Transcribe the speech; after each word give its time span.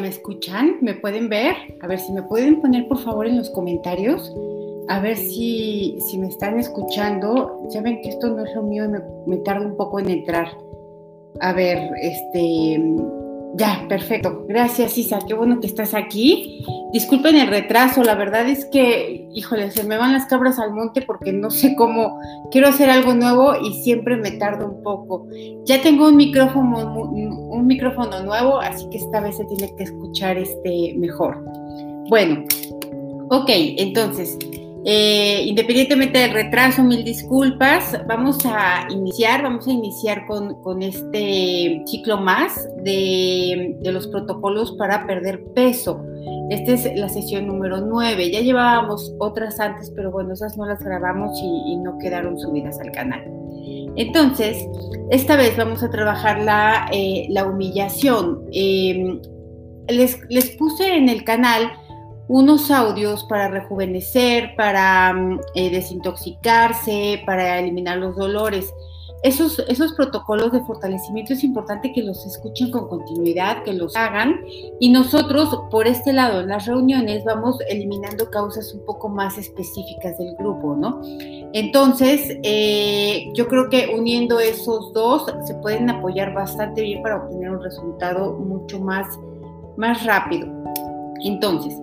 ¿me 0.00 0.08
escuchan? 0.08 0.76
¿Me 0.80 0.94
pueden 0.94 1.28
ver? 1.28 1.54
A 1.80 1.86
ver 1.86 1.98
si 1.98 2.12
me 2.12 2.22
pueden 2.22 2.60
poner 2.60 2.86
por 2.88 2.98
favor 2.98 3.26
en 3.26 3.36
los 3.36 3.50
comentarios. 3.50 4.34
A 4.88 5.00
ver 5.00 5.16
si, 5.16 5.98
si 6.00 6.18
me 6.18 6.28
están 6.28 6.58
escuchando. 6.58 7.62
Ya 7.70 7.80
ven 7.80 8.00
que 8.02 8.10
esto 8.10 8.28
no 8.28 8.44
es 8.44 8.54
lo 8.54 8.62
mío 8.62 8.84
y 8.84 8.88
me, 8.88 9.00
me 9.26 9.36
tarda 9.38 9.66
un 9.66 9.76
poco 9.76 9.98
en 9.98 10.10
entrar. 10.10 10.48
A 11.40 11.52
ver, 11.52 11.90
este, 12.00 12.80
ya, 13.56 13.86
perfecto. 13.88 14.44
Gracias, 14.48 14.98
Isa. 14.98 15.20
Qué 15.26 15.34
bueno 15.34 15.60
que 15.60 15.68
estás 15.68 15.94
aquí. 15.94 16.64
Disculpen 16.92 17.36
el 17.36 17.48
retraso. 17.48 18.02
La 18.02 18.14
verdad 18.14 18.48
es 18.48 18.64
que, 18.66 19.23
híjole, 19.34 19.70
se 19.70 19.84
me 19.84 19.96
van 19.96 20.12
las 20.12 20.26
cabras 20.26 20.58
al 20.58 20.72
monte 20.72 21.02
porque 21.02 21.32
no 21.32 21.50
sé 21.50 21.74
cómo. 21.76 22.18
Quiero 22.50 22.68
hacer 22.68 22.88
algo 22.88 23.14
nuevo 23.14 23.54
y 23.60 23.82
siempre 23.82 24.16
me 24.16 24.32
tardo 24.32 24.66
un 24.66 24.82
poco. 24.82 25.26
Ya 25.64 25.82
tengo 25.82 26.08
un 26.08 26.16
micrófono, 26.16 28.22
nuevo, 28.22 28.60
así 28.60 28.88
que 28.90 28.98
esta 28.98 29.20
vez 29.20 29.36
se 29.36 29.44
tiene 29.44 29.74
que 29.76 29.84
escuchar 29.84 30.38
este 30.38 30.94
mejor. 30.96 31.44
Bueno, 32.08 32.44
ok, 33.30 33.48
entonces, 33.48 34.38
eh, 34.86 35.44
independientemente 35.46 36.18
del 36.18 36.32
retraso, 36.32 36.82
mil 36.84 37.04
disculpas. 37.04 37.98
Vamos 38.06 38.44
a 38.44 38.86
iniciar, 38.90 39.42
vamos 39.42 39.66
a 39.66 39.70
iniciar 39.70 40.26
con, 40.26 40.82
este 40.82 41.82
ciclo 41.86 42.18
más 42.18 42.68
de, 42.82 43.78
los 43.82 44.06
protocolos 44.08 44.72
para 44.72 45.06
perder 45.06 45.42
peso. 45.54 46.04
Esta 46.50 46.72
es 46.72 46.98
la 46.98 47.08
sesión 47.08 47.46
número 47.46 47.80
9. 47.80 48.30
Ya 48.30 48.40
llevábamos 48.40 49.14
otras 49.18 49.58
antes, 49.58 49.90
pero 49.96 50.10
bueno, 50.10 50.34
esas 50.34 50.58
no 50.58 50.66
las 50.66 50.82
grabamos 50.82 51.40
y, 51.42 51.76
no 51.76 51.96
quedaron 51.98 52.38
subidas 52.38 52.78
al 52.80 52.92
canal. 52.92 53.24
Entonces, 53.96 54.68
esta 55.10 55.36
vez 55.36 55.56
vamos 55.56 55.82
a 55.82 55.90
trabajar 55.90 56.42
la, 56.42 56.88
eh, 56.92 57.28
humillación. 57.46 58.44
Les, 59.88 60.18
les 60.28 60.50
puse 60.56 60.94
en 60.96 61.08
el 61.08 61.24
canal 61.24 61.70
unos 62.28 62.70
audios 62.70 63.24
para 63.24 63.48
rejuvenecer, 63.48 64.54
para 64.56 65.12
mm, 65.12 65.40
eh, 65.54 65.70
desintoxicarse, 65.70 67.22
para 67.26 67.58
eliminar 67.58 67.98
los 67.98 68.16
dolores. 68.16 68.72
Esos, 69.22 69.58
esos 69.68 69.94
protocolos 69.94 70.52
de 70.52 70.60
fortalecimiento 70.64 71.32
es 71.32 71.42
importante 71.44 71.94
que 71.94 72.02
los 72.02 72.26
escuchen 72.26 72.70
con 72.70 72.88
continuidad, 72.88 73.62
que 73.62 73.72
los 73.72 73.96
hagan 73.96 74.44
y 74.78 74.90
nosotros 74.90 75.60
por 75.70 75.86
este 75.86 76.12
lado 76.12 76.42
en 76.42 76.48
las 76.48 76.66
reuniones 76.66 77.24
vamos 77.24 77.56
eliminando 77.70 78.28
causas 78.30 78.74
un 78.74 78.84
poco 78.84 79.08
más 79.08 79.38
específicas 79.38 80.18
del 80.18 80.36
grupo, 80.36 80.76
¿no? 80.76 81.00
Entonces, 81.54 82.36
eh, 82.42 83.30
yo 83.32 83.48
creo 83.48 83.70
que 83.70 83.94
uniendo 83.96 84.40
esos 84.40 84.92
dos 84.92 85.24
se 85.46 85.54
pueden 85.54 85.88
apoyar 85.88 86.34
bastante 86.34 86.82
bien 86.82 87.02
para 87.02 87.24
obtener 87.24 87.50
un 87.50 87.62
resultado 87.62 88.34
mucho 88.34 88.78
más, 88.78 89.06
más 89.78 90.04
rápido. 90.04 90.48
Entonces, 91.22 91.74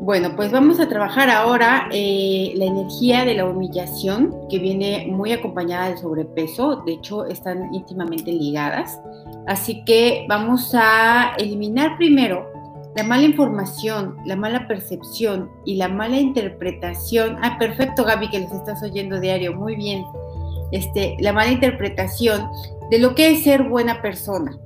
bueno, 0.00 0.36
pues 0.36 0.52
vamos 0.52 0.80
a 0.80 0.88
trabajar 0.88 1.30
ahora 1.30 1.88
eh, 1.90 2.52
la 2.56 2.66
energía 2.66 3.24
de 3.24 3.34
la 3.34 3.46
humillación, 3.46 4.34
que 4.50 4.58
viene 4.58 5.06
muy 5.10 5.32
acompañada 5.32 5.88
del 5.88 5.98
sobrepeso, 5.98 6.82
de 6.86 6.92
hecho 6.92 7.24
están 7.26 7.74
íntimamente 7.74 8.32
ligadas. 8.32 9.00
Así 9.46 9.84
que 9.84 10.26
vamos 10.28 10.74
a 10.74 11.34
eliminar 11.38 11.96
primero 11.96 12.50
la 12.96 13.02
mala 13.02 13.24
información, 13.24 14.16
la 14.24 14.36
mala 14.36 14.68
percepción 14.68 15.50
y 15.64 15.76
la 15.76 15.88
mala 15.88 16.18
interpretación. 16.18 17.38
Ah, 17.42 17.56
perfecto, 17.58 18.04
Gaby, 18.04 18.30
que 18.30 18.40
los 18.40 18.52
estás 18.52 18.82
oyendo 18.82 19.20
diario, 19.20 19.54
muy 19.54 19.74
bien. 19.74 20.04
Este, 20.70 21.16
la 21.20 21.32
mala 21.32 21.50
interpretación 21.50 22.48
de 22.90 22.98
lo 22.98 23.14
que 23.14 23.30
es 23.30 23.44
ser 23.44 23.64
buena 23.64 24.00
persona 24.02 24.58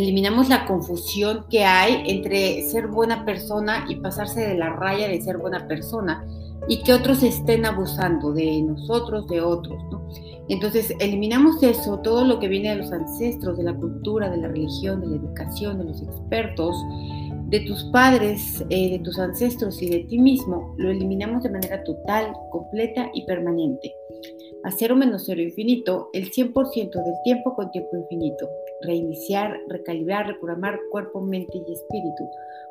eliminamos 0.00 0.48
la 0.48 0.66
confusión 0.66 1.44
que 1.50 1.64
hay 1.64 2.02
entre 2.06 2.62
ser 2.62 2.88
buena 2.88 3.24
persona 3.24 3.84
y 3.88 3.96
pasarse 3.96 4.40
de 4.40 4.56
la 4.56 4.70
raya 4.70 5.08
de 5.08 5.20
ser 5.20 5.38
buena 5.38 5.66
persona 5.68 6.26
y 6.68 6.82
que 6.82 6.92
otros 6.92 7.22
estén 7.22 7.66
abusando 7.66 8.32
de 8.32 8.62
nosotros, 8.62 9.26
de 9.28 9.40
otros. 9.40 9.82
Entonces, 10.48 10.92
eliminamos 10.98 11.62
eso, 11.62 11.98
todo 11.98 12.24
lo 12.24 12.38
que 12.38 12.48
viene 12.48 12.70
de 12.70 12.76
los 12.76 12.92
ancestros, 12.92 13.56
de 13.56 13.64
la 13.64 13.74
cultura, 13.74 14.30
de 14.30 14.38
la 14.38 14.48
religión, 14.48 15.00
de 15.00 15.08
la 15.08 15.16
educación, 15.16 15.78
de 15.78 15.84
los 15.84 16.02
expertos, 16.02 16.76
de 17.46 17.60
tus 17.60 17.84
padres, 17.84 18.64
eh, 18.70 18.90
de 18.90 18.98
tus 19.00 19.18
ancestros 19.18 19.80
y 19.82 19.90
de 19.90 20.00
ti 20.04 20.18
mismo, 20.18 20.74
lo 20.78 20.90
eliminamos 20.90 21.42
de 21.42 21.50
manera 21.50 21.82
total, 21.84 22.32
completa 22.50 23.10
y 23.14 23.24
permanente 23.26 23.92
a 24.64 24.70
cero 24.70 24.94
menos 24.96 25.24
cero 25.24 25.40
infinito 25.40 26.10
el 26.12 26.30
100% 26.30 26.90
del 27.02 27.14
tiempo 27.24 27.54
con 27.54 27.70
tiempo 27.70 27.96
infinito. 27.96 28.48
Reiniciar, 28.82 29.60
recalibrar, 29.68 30.26
reprogramar 30.26 30.78
cuerpo, 30.90 31.20
mente 31.20 31.58
y 31.58 31.72
espíritu. 31.72 32.28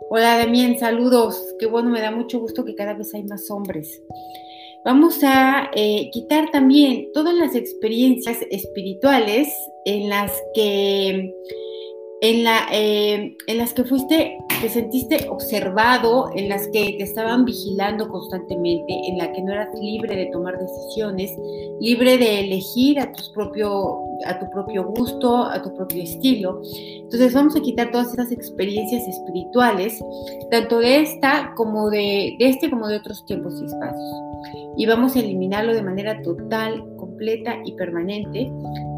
Hola 0.09 0.37
Damien, 0.37 0.77
saludos. 0.79 1.55
Qué 1.59 1.65
bueno, 1.65 1.89
me 1.89 2.01
da 2.01 2.11
mucho 2.11 2.39
gusto 2.39 2.65
que 2.65 2.75
cada 2.75 2.93
vez 2.93 3.13
hay 3.13 3.23
más 3.23 3.49
hombres. 3.51 4.01
Vamos 4.85 5.19
a 5.23 5.69
eh, 5.75 6.09
quitar 6.11 6.51
también 6.51 7.11
todas 7.13 7.35
las 7.35 7.53
experiencias 7.53 8.37
espirituales 8.49 9.49
en 9.85 10.09
las 10.09 10.31
que 10.53 11.33
eh, 12.21 13.37
en 13.47 13.57
las 13.57 13.73
que 13.73 13.85
fuiste, 13.85 14.37
te 14.61 14.69
sentiste 14.69 15.29
observado, 15.29 16.29
en 16.35 16.49
las 16.49 16.67
que 16.67 16.95
te 16.97 17.03
estaban 17.03 17.45
vigilando 17.45 18.09
constantemente, 18.09 18.93
en 19.07 19.17
la 19.17 19.31
que 19.31 19.41
no 19.41 19.53
eras 19.53 19.69
libre 19.79 20.15
de 20.15 20.25
tomar 20.25 20.59
decisiones, 20.59 21.31
libre 21.79 22.17
de 22.17 22.41
elegir 22.41 22.99
a, 22.99 23.11
tus 23.13 23.29
propio, 23.29 23.99
a 24.25 24.37
tu 24.37 24.49
propio 24.49 24.83
gusto, 24.83 25.45
a 25.45 25.61
tu 25.61 25.73
propio 25.73 26.03
estilo. 26.03 26.61
Entonces 27.03 27.33
vamos 27.33 27.55
a 27.55 27.61
quitar 27.61 27.91
todas 27.91 28.11
esas 28.11 28.31
experiencias 28.33 29.07
espirituales, 29.07 29.99
tanto 30.51 30.79
de 30.79 31.01
esta 31.01 31.53
como 31.55 31.89
de 31.89 32.35
este 32.39 32.69
como 32.69 32.87
de 32.87 32.97
otros 32.97 33.25
tiempos 33.25 33.61
y 33.61 33.65
espacios. 33.65 34.29
Y 34.77 34.85
vamos 34.85 35.15
a 35.15 35.19
eliminarlo 35.19 35.73
de 35.73 35.83
manera 35.83 36.21
total, 36.21 36.83
completa 37.19 37.57
y 37.65 37.73
permanente 37.73 38.49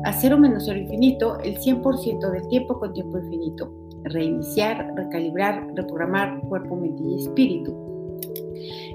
a 0.06 0.14
cero 0.14 0.38
menos 0.38 0.66
cero 0.66 0.78
infinito 0.78 1.40
el 1.40 1.58
100% 1.58 2.32
del 2.32 2.48
tiempo 2.50 2.80
con 2.80 2.94
tiempo 2.94 3.18
infinito. 3.18 3.74
Reiniciar, 4.04 4.94
recalibrar, 4.96 5.68
reprogramar 5.76 6.40
cuerpo, 6.48 6.76
mente 6.76 7.02
y 7.04 7.16
espíritu. 7.22 7.76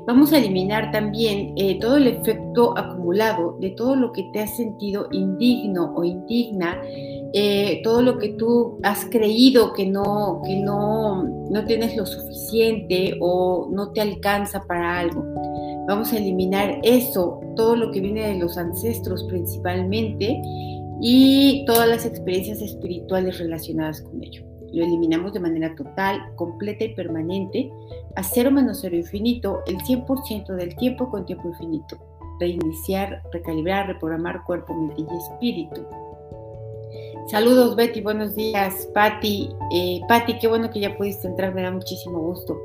Vamos 0.07 0.33
a 0.33 0.39
eliminar 0.39 0.93
también 0.93 1.55
eh, 1.57 1.81
todo 1.81 1.97
el 1.97 2.07
efecto 2.07 2.79
acumulado 2.79 3.57
de 3.61 3.71
todo 3.71 3.97
lo 3.97 4.13
que 4.13 4.23
te 4.33 4.41
has 4.41 4.57
sentido 4.57 5.09
indigno 5.11 5.93
o 5.97 6.05
indigna, 6.05 6.81
eh, 7.33 7.81
todo 7.83 8.03
lo 8.03 8.19
que 8.19 8.29
tú 8.31 8.79
has 8.85 9.07
creído 9.07 9.73
que 9.73 9.87
no, 9.87 10.41
que 10.45 10.61
no, 10.61 11.25
no 11.51 11.65
tienes 11.65 11.97
lo 11.97 12.07
suficiente 12.07 13.17
o 13.21 13.69
no 13.73 13.91
te 13.91 14.01
alcanza 14.01 14.63
para 14.69 15.01
algo. 15.01 15.25
Vamos 15.87 16.13
a 16.13 16.17
eliminar 16.17 16.81
eso, 16.83 17.41
todo 17.55 17.77
lo 17.77 17.93
que 17.93 18.01
viene 18.01 18.27
de 18.27 18.39
los 18.39 18.59
ancestros 18.59 19.23
principalmente 19.25 20.41
y 21.01 21.65
todas 21.65 21.89
las 21.89 22.05
experiencias 22.05 22.61
espirituales 22.61 23.39
relacionadas 23.39 24.03
con 24.03 24.23
ello. 24.23 24.43
Lo 24.73 24.85
eliminamos 24.85 25.33
de 25.33 25.41
manera 25.41 25.75
total, 25.77 26.21
completa 26.35 26.85
y 26.85 26.95
permanente 26.95 27.71
a 28.17 28.23
cero 28.25 28.51
menos 28.51 28.81
cero 28.81 28.97
infinito 28.97 29.63
el 29.67 29.79
100% 29.79 30.57
del 30.57 30.75
tiempo 30.75 31.09
con 31.09 31.25
tiempo 31.25 31.49
infinito. 31.49 31.97
Reiniciar, 32.41 33.23
recalibrar, 33.33 33.87
reprogramar 33.87 34.45
cuerpo, 34.45 34.75
mente 34.75 35.03
y 35.03 35.17
espíritu. 35.17 35.87
Saludos 37.29 37.77
Betty, 37.77 38.01
buenos 38.01 38.35
días. 38.35 38.89
Patti, 38.93 39.51
eh, 39.73 40.01
Patti, 40.09 40.39
qué 40.39 40.49
bueno 40.49 40.71
que 40.71 40.81
ya 40.81 40.97
pudiste 40.97 41.29
entrar, 41.29 41.55
me 41.55 41.63
da 41.63 41.71
muchísimo 41.71 42.19
gusto. 42.21 42.59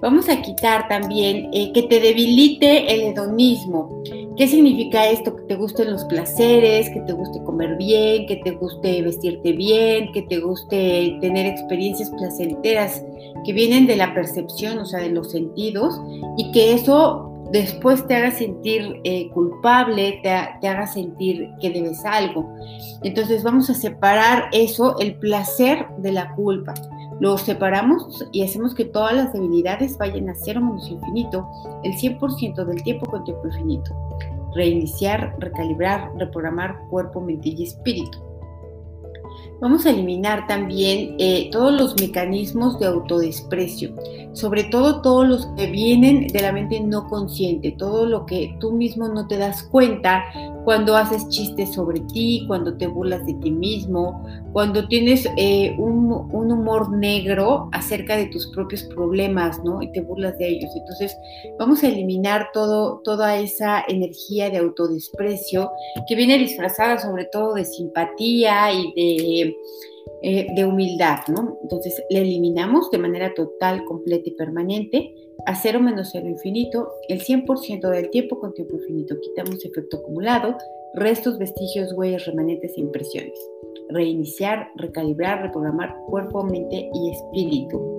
Vamos 0.00 0.28
a 0.28 0.42
quitar 0.42 0.88
también 0.88 1.48
eh, 1.52 1.72
que 1.72 1.82
te 1.82 2.00
debilite 2.00 2.92
el 2.92 3.02
hedonismo. 3.02 4.02
¿Qué 4.36 4.48
significa 4.48 5.08
esto? 5.08 5.34
Que 5.36 5.42
te 5.42 5.54
gusten 5.54 5.92
los 5.92 6.04
placeres, 6.06 6.90
que 6.90 7.00
te 7.00 7.12
guste 7.12 7.42
comer 7.44 7.76
bien, 7.76 8.26
que 8.26 8.36
te 8.36 8.50
guste 8.52 9.00
vestirte 9.02 9.52
bien, 9.52 10.10
que 10.12 10.22
te 10.22 10.40
guste 10.40 11.18
tener 11.20 11.46
experiencias 11.46 12.10
placenteras 12.10 13.02
que 13.44 13.52
vienen 13.52 13.86
de 13.86 13.96
la 13.96 14.12
percepción, 14.12 14.78
o 14.78 14.86
sea, 14.86 15.00
de 15.00 15.10
los 15.10 15.30
sentidos, 15.30 16.00
y 16.36 16.50
que 16.52 16.72
eso 16.72 17.30
después 17.52 18.06
te 18.08 18.16
haga 18.16 18.32
sentir 18.32 19.00
eh, 19.04 19.30
culpable, 19.30 20.20
te, 20.22 20.36
te, 20.60 20.68
haga 20.68 20.86
sentir 20.88 21.50
que 21.60 21.70
debes 21.70 22.04
algo. 22.04 22.52
Entonces 23.04 23.44
vamos 23.44 23.70
a 23.70 23.74
separar 23.74 24.48
eso, 24.52 24.98
el 24.98 25.14
placer 25.14 25.86
de 25.98 26.12
la 26.12 26.34
culpa. 26.34 26.74
Lo 27.20 27.38
separamos 27.38 28.26
y 28.32 28.42
hacemos 28.42 28.74
que 28.74 28.84
todas 28.84 29.14
las 29.14 29.32
debilidades 29.32 29.96
vayan 29.98 30.28
a 30.28 30.34
cero 30.34 30.60
menos 30.60 30.90
infinito 30.90 31.48
el 31.82 31.92
100% 31.92 32.64
del 32.64 32.82
tiempo 32.82 33.06
con 33.06 33.24
tiempo 33.24 33.46
infinito. 33.46 33.94
Reiniciar, 34.54 35.36
recalibrar, 35.38 36.12
reprogramar 36.16 36.86
cuerpo, 36.90 37.20
mente 37.20 37.50
y 37.50 37.64
espíritu. 37.64 38.18
Vamos 39.60 39.86
a 39.86 39.90
eliminar 39.90 40.46
también 40.46 41.16
eh, 41.18 41.48
todos 41.50 41.72
los 41.72 42.00
mecanismos 42.00 42.78
de 42.78 42.86
autodesprecio, 42.86 43.94
sobre 44.32 44.64
todo 44.64 45.00
todos 45.00 45.26
los 45.26 45.46
que 45.56 45.70
vienen 45.70 46.26
de 46.26 46.42
la 46.42 46.52
mente 46.52 46.80
no 46.80 47.08
consciente, 47.08 47.72
todo 47.72 48.06
lo 48.06 48.26
que 48.26 48.56
tú 48.60 48.72
mismo 48.72 49.08
no 49.08 49.26
te 49.26 49.38
das 49.38 49.62
cuenta 49.62 50.24
cuando 50.64 50.96
haces 50.96 51.28
chistes 51.28 51.74
sobre 51.74 52.00
ti, 52.12 52.44
cuando 52.46 52.76
te 52.76 52.86
burlas 52.86 53.24
de 53.26 53.34
ti 53.34 53.50
mismo, 53.50 54.24
cuando 54.52 54.88
tienes 54.88 55.26
eh, 55.36 55.74
un, 55.78 56.12
humor 56.34 56.96
negro 56.96 57.68
acerca 57.72 58.16
de 58.16 58.26
tus 58.26 58.46
propios 58.48 58.82
problemas, 58.84 59.62
¿no? 59.64 59.82
Y 59.82 59.90
te 59.92 60.00
burlas 60.00 60.38
de 60.38 60.48
ellos. 60.48 60.70
Entonces, 60.74 61.16
vamos 61.58 61.82
a 61.82 61.88
eliminar 61.88 62.48
todo, 62.52 63.00
toda 63.04 63.36
esa 63.38 63.84
energía 63.86 64.50
de 64.50 64.58
autodesprecio 64.58 65.70
que 66.08 66.14
viene 66.14 66.38
disfrazada 66.38 66.98
sobre 66.98 67.26
todo 67.26 67.54
de 67.54 67.64
simpatía 67.64 68.72
y 68.72 68.92
de 68.94 69.56
eh, 70.26 70.46
de 70.54 70.64
humildad, 70.64 71.18
¿no? 71.28 71.58
Entonces 71.62 72.02
le 72.08 72.22
eliminamos 72.22 72.90
de 72.90 72.96
manera 72.96 73.34
total, 73.34 73.84
completa 73.84 74.22
y 74.26 74.32
permanente 74.32 75.14
a 75.46 75.54
cero 75.54 75.80
menos 75.80 76.10
cero 76.12 76.28
infinito 76.28 76.90
el 77.08 77.20
100% 77.20 77.88
del 77.90 78.10
tiempo 78.10 78.38
con 78.38 78.54
tiempo 78.54 78.76
infinito. 78.76 79.16
Quitamos 79.20 79.64
efecto 79.64 79.98
acumulado, 79.98 80.56
restos, 80.94 81.38
vestigios, 81.38 81.92
huellas, 81.92 82.26
remanentes 82.26 82.76
e 82.76 82.80
impresiones. 82.80 83.38
Reiniciar, 83.90 84.68
recalibrar, 84.76 85.42
reprogramar 85.42 85.94
cuerpo, 86.08 86.42
mente 86.42 86.88
y 86.92 87.10
espíritu. 87.10 87.94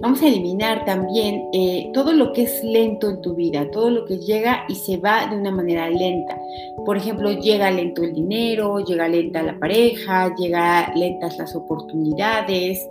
Vamos 0.00 0.22
a 0.22 0.28
eliminar 0.28 0.84
también 0.84 1.48
eh, 1.52 1.90
todo 1.94 2.12
lo 2.12 2.32
que 2.32 2.42
es 2.42 2.62
lento 2.62 3.08
en 3.08 3.22
tu 3.22 3.34
vida, 3.34 3.70
todo 3.70 3.90
lo 3.90 4.04
que 4.04 4.18
llega 4.18 4.64
y 4.68 4.74
se 4.74 4.98
va 4.98 5.26
de 5.26 5.36
una 5.36 5.50
manera 5.50 5.88
lenta. 5.88 6.38
Por 6.84 6.96
ejemplo, 6.96 7.32
llega 7.32 7.70
lento 7.70 8.02
el 8.02 8.12
dinero, 8.12 8.80
llega 8.80 9.08
lenta 9.08 9.42
la 9.42 9.58
pareja, 9.58 10.34
llega 10.36 10.92
lentas 10.94 11.38
las 11.38 11.54
oportunidades, 11.56 12.86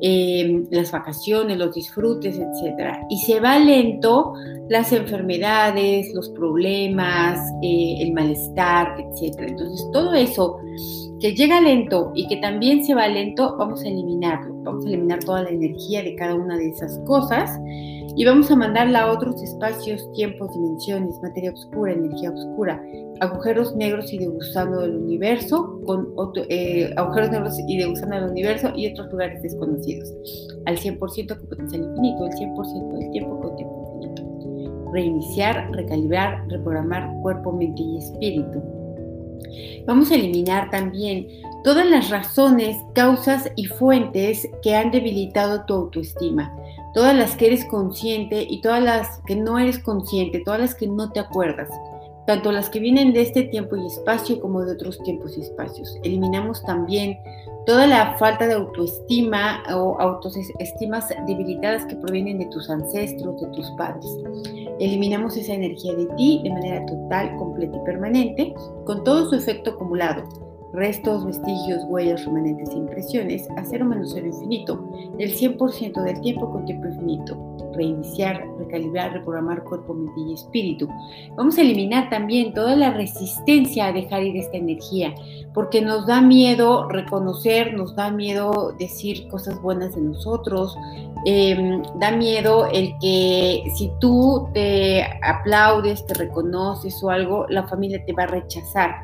em, 0.00 0.64
las 0.70 0.92
vacaciones, 0.92 1.56
los 1.58 1.74
disfrutes, 1.74 2.36
etc. 2.36 2.96
Y 3.10 3.18
se 3.18 3.40
va 3.40 3.58
lento 3.58 4.34
las 4.68 4.92
enfermedades, 4.92 6.12
los 6.14 6.30
problemas, 6.30 7.38
eh, 7.62 7.96
el 8.00 8.12
malestar, 8.12 8.96
etc. 8.98 9.36
Entonces, 9.48 9.86
todo 9.92 10.14
eso 10.14 10.58
que 11.20 11.34
llega 11.34 11.60
lento 11.60 12.12
y 12.14 12.26
que 12.26 12.36
también 12.36 12.84
se 12.84 12.94
va 12.94 13.08
lento, 13.08 13.56
vamos 13.56 13.82
a 13.82 13.88
eliminarlo. 13.88 14.54
Vamos 14.62 14.84
a 14.84 14.88
eliminar 14.88 15.22
toda 15.24 15.42
la 15.42 15.50
energía 15.50 16.02
de 16.02 16.14
cada 16.14 16.34
una 16.34 16.56
de 16.56 16.68
esas 16.68 16.98
cosas 17.06 17.50
y 18.16 18.24
vamos 18.24 18.50
a 18.50 18.56
mandarla 18.56 19.02
a 19.02 19.12
otros 19.12 19.42
espacios, 19.42 20.10
tiempos, 20.12 20.52
dimensiones, 20.52 21.20
materia 21.22 21.52
oscura, 21.52 21.92
energía 21.92 22.30
oscura, 22.30 22.82
agujeros 23.20 23.74
negros 23.76 24.12
y 24.12 24.18
degustando 24.18 24.84
el 24.84 24.96
universo, 24.96 25.80
con 25.84 26.12
eh, 26.48 26.92
agujeros 26.96 27.30
negros 27.30 27.58
y 27.58 27.78
degustando 27.78 28.16
el 28.16 28.24
universo 28.30 28.72
y 28.74 28.92
otros 28.92 29.10
lugares 29.10 29.42
desconocidos. 29.42 30.12
Al 30.66 30.78
100% 30.78 30.98
con 31.38 31.48
potencial 31.48 31.82
infinito, 31.82 32.26
el 32.26 32.32
100% 32.32 32.98
del 32.98 33.10
tiempo 33.10 33.40
con 33.40 33.56
tiempo 33.56 34.00
infinito. 34.02 34.92
Reiniciar, 34.92 35.70
recalibrar, 35.72 36.46
reprogramar 36.48 37.12
cuerpo, 37.22 37.52
mente 37.52 37.82
y 37.82 37.98
espíritu 37.98 38.62
Vamos 39.86 40.10
a 40.10 40.14
eliminar 40.14 40.70
también 40.70 41.28
todas 41.62 41.86
las 41.86 42.10
razones, 42.10 42.76
causas 42.94 43.50
y 43.56 43.66
fuentes 43.66 44.48
que 44.62 44.74
han 44.74 44.90
debilitado 44.90 45.64
tu 45.66 45.74
autoestima. 45.74 46.54
Todas 46.94 47.14
las 47.16 47.36
que 47.36 47.48
eres 47.48 47.64
consciente 47.66 48.46
y 48.48 48.60
todas 48.60 48.82
las 48.82 49.18
que 49.26 49.36
no 49.36 49.58
eres 49.58 49.78
consciente, 49.80 50.40
todas 50.44 50.60
las 50.60 50.74
que 50.74 50.86
no 50.86 51.10
te 51.12 51.20
acuerdas 51.20 51.68
tanto 52.26 52.52
las 52.52 52.70
que 52.70 52.80
vienen 52.80 53.12
de 53.12 53.22
este 53.22 53.42
tiempo 53.44 53.76
y 53.76 53.86
espacio 53.86 54.40
como 54.40 54.64
de 54.64 54.72
otros 54.72 54.98
tiempos 55.02 55.36
y 55.36 55.42
espacios. 55.42 55.98
Eliminamos 56.02 56.62
también 56.64 57.18
toda 57.66 57.86
la 57.86 58.16
falta 58.18 58.46
de 58.46 58.54
autoestima 58.54 59.62
o 59.74 60.00
autoestimas 60.00 61.08
debilitadas 61.26 61.84
que 61.86 61.96
provienen 61.96 62.38
de 62.38 62.46
tus 62.46 62.68
ancestros, 62.70 63.40
de 63.40 63.48
tus 63.48 63.70
padres. 63.72 64.06
Eliminamos 64.80 65.36
esa 65.36 65.54
energía 65.54 65.94
de 65.94 66.06
ti 66.16 66.40
de 66.42 66.50
manera 66.50 66.86
total, 66.86 67.36
completa 67.36 67.76
y 67.76 67.84
permanente, 67.84 68.54
con 68.84 69.04
todo 69.04 69.28
su 69.28 69.36
efecto 69.36 69.70
acumulado 69.72 70.43
restos, 70.74 71.24
vestigios, 71.24 71.84
huellas, 71.88 72.24
remanentes 72.24 72.70
e 72.70 72.78
impresiones, 72.78 73.48
a 73.56 73.64
cero 73.64 73.84
menos 73.84 74.10
cero 74.12 74.26
infinito, 74.26 74.90
el 75.18 75.32
100% 75.32 76.02
del 76.02 76.20
tiempo 76.20 76.50
con 76.50 76.64
tiempo 76.64 76.86
infinito. 76.88 77.63
Reiniciar, 77.76 78.46
recalibrar, 78.58 79.12
reprogramar 79.12 79.64
cuerpo, 79.64 79.94
mente 79.94 80.20
y 80.20 80.34
espíritu. 80.34 80.88
Vamos 81.36 81.58
a 81.58 81.62
eliminar 81.62 82.10
también 82.10 82.54
toda 82.54 82.76
la 82.76 82.92
resistencia 82.92 83.86
a 83.86 83.92
dejar 83.92 84.22
ir 84.22 84.36
esta 84.36 84.56
energía, 84.56 85.14
porque 85.52 85.80
nos 85.80 86.06
da 86.06 86.20
miedo 86.20 86.88
reconocer, 86.88 87.74
nos 87.74 87.94
da 87.94 88.10
miedo 88.10 88.74
decir 88.78 89.28
cosas 89.28 89.60
buenas 89.60 89.94
de 89.94 90.02
nosotros, 90.02 90.76
em, 91.26 91.82
da 91.98 92.10
miedo 92.10 92.66
el 92.66 92.94
que 93.00 93.64
si 93.74 93.90
tú 94.00 94.48
te 94.52 95.04
aplaudes, 95.22 96.04
te 96.06 96.14
reconoces 96.14 97.02
o 97.02 97.10
algo, 97.10 97.46
la 97.48 97.66
familia 97.66 98.04
te 98.04 98.12
va 98.12 98.24
a 98.24 98.26
rechazar 98.26 98.94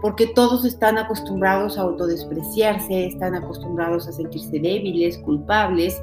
porque 0.00 0.28
todos 0.28 0.64
están 0.64 0.98
acostumbrados 0.98 1.76
a 1.76 1.82
autodespreciarse, 1.82 3.06
están 3.06 3.34
acostumbrados 3.34 4.06
a 4.08 4.12
sentirse 4.12 4.58
débiles, 4.58 5.18
culpables, 5.18 6.00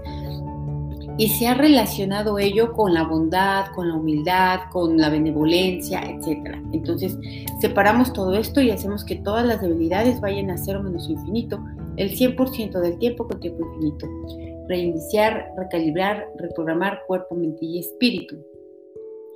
y 1.17 1.29
se 1.29 1.47
ha 1.47 1.53
relacionado 1.53 2.39
ello 2.39 2.73
con 2.73 2.94
la 2.94 3.03
bondad, 3.03 3.67
con 3.73 3.89
la 3.89 3.95
humildad, 3.95 4.59
con 4.71 4.97
la 4.97 5.09
benevolencia, 5.09 6.01
etc. 6.01 6.57
Entonces, 6.73 7.17
separamos 7.62 8.12
todo 8.12 8.35
esto 8.35 8.62
y 8.62 8.71
hacemos 8.71 9.06
que 9.06 9.15
todas 9.15 9.45
las 9.45 9.62
debilidades 9.62 10.19
vayan 10.19 10.51
a 10.51 10.57
cero 10.57 10.83
menos 10.83 11.09
infinito, 11.09 11.63
el 11.97 12.12
100% 12.17 12.79
del 12.79 12.97
tiempo 12.97 13.27
con 13.27 13.39
tiempo 13.39 13.65
infinito. 13.65 14.07
Reiniciar, 14.67 15.51
recalibrar, 15.57 16.27
reprogramar 16.38 17.01
cuerpo, 17.07 17.35
mente 17.35 17.65
y 17.65 17.79
espíritu. 17.79 18.35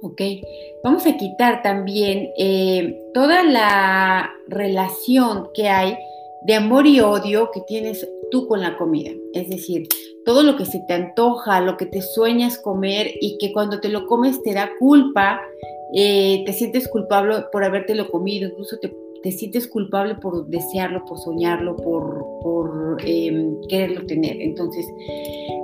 ¿ok? 0.01 0.21
Vamos 0.83 1.05
a 1.05 1.17
quitar 1.17 1.61
también 1.61 2.29
eh, 2.37 2.99
toda 3.13 3.43
la 3.43 4.31
relación 4.47 5.49
que 5.53 5.69
hay 5.69 5.97
de 6.45 6.55
amor 6.55 6.87
y 6.87 6.99
odio 7.01 7.51
que 7.51 7.61
tienes 7.61 8.07
tú 8.31 8.47
con 8.47 8.61
la 8.61 8.77
comida. 8.77 9.11
Es 9.33 9.49
decir, 9.49 9.87
todo 10.25 10.43
lo 10.43 10.55
que 10.55 10.65
se 10.65 10.79
te 10.87 10.93
antoja, 10.93 11.61
lo 11.61 11.77
que 11.77 11.85
te 11.85 12.01
sueñas 12.01 12.59
comer 12.59 13.11
y 13.21 13.37
que 13.37 13.51
cuando 13.53 13.79
te 13.79 13.89
lo 13.89 14.05
comes 14.07 14.41
te 14.43 14.53
da 14.53 14.71
culpa, 14.79 15.41
eh, 15.93 16.43
te 16.45 16.53
sientes 16.53 16.87
culpable 16.87 17.45
por 17.51 17.63
habértelo 17.63 18.09
comido, 18.09 18.49
incluso 18.49 18.77
te 18.79 18.93
te 19.21 19.31
sientes 19.31 19.67
culpable 19.67 20.15
por 20.15 20.47
desearlo, 20.47 21.03
por 21.05 21.17
soñarlo, 21.19 21.75
por, 21.75 22.25
por 22.41 22.97
em, 23.05 23.59
quererlo 23.67 24.05
tener. 24.05 24.41
Entonces, 24.41 24.85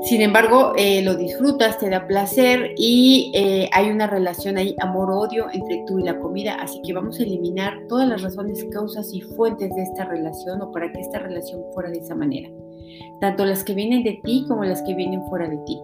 sin 0.04 0.22
embargo, 0.22 0.74
eh, 0.78 1.02
lo 1.04 1.16
disfrutas, 1.16 1.78
te 1.78 1.90
da 1.90 2.08
placer 2.08 2.74
y 2.78 3.32
eh, 3.36 3.70
hay 3.72 3.90
una 3.90 4.08
relación 4.08 4.58
ahí, 4.58 4.76
amor-odio 4.80 5.48
entre 5.54 5.84
tú 5.88 6.00
y 6.00 6.04
la 6.04 6.20
comida. 6.20 6.56
Así 6.56 6.82
que 6.86 6.94
vamos 6.94 7.20
a 7.20 7.24
eliminar 7.24 7.74
todas 7.88 8.08
las 8.08 8.22
razones, 8.22 8.66
causas 8.72 9.10
y 9.14 9.22
fuentes 9.22 9.74
de 9.76 9.84
esta 9.84 10.06
relación 10.06 10.62
o 10.62 10.72
para 10.72 10.92
que 10.92 11.00
esta 11.02 11.20
relación 11.20 11.62
fuera 11.74 11.90
de 11.90 12.00
esa 12.00 12.16
manera. 12.16 12.50
Tanto 13.22 13.46
las 13.46 13.64
que 13.64 13.74
vienen 13.74 14.04
de 14.04 14.20
ti 14.24 14.46
como 14.48 14.64
las 14.64 14.82
que 14.84 14.94
vienen 14.96 15.26
fuera 15.30 15.50
de 15.50 15.58
ti. 15.66 15.80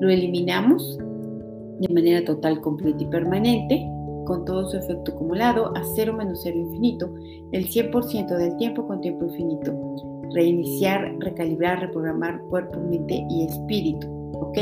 Lo 0.00 0.10
eliminamos 0.10 0.98
de 0.98 1.92
manera 1.92 2.24
total, 2.24 2.60
completa 2.60 3.02
y 3.02 3.06
permanente 3.06 3.86
con 4.24 4.44
todo 4.44 4.68
su 4.68 4.76
efecto 4.76 5.12
acumulado 5.12 5.76
a 5.76 5.82
cero 5.96 6.12
menos 6.12 6.40
cero 6.42 6.56
infinito, 6.56 7.12
el 7.52 7.68
100% 7.68 8.36
del 8.36 8.56
tiempo 8.56 8.86
con 8.86 9.00
tiempo 9.00 9.26
infinito. 9.26 9.74
Reiniciar, 10.32 11.16
recalibrar, 11.18 11.80
reprogramar 11.80 12.40
cuerpo, 12.48 12.80
mente 12.80 13.24
y 13.28 13.44
espíritu. 13.44 14.06
¿Ok? 14.34 14.58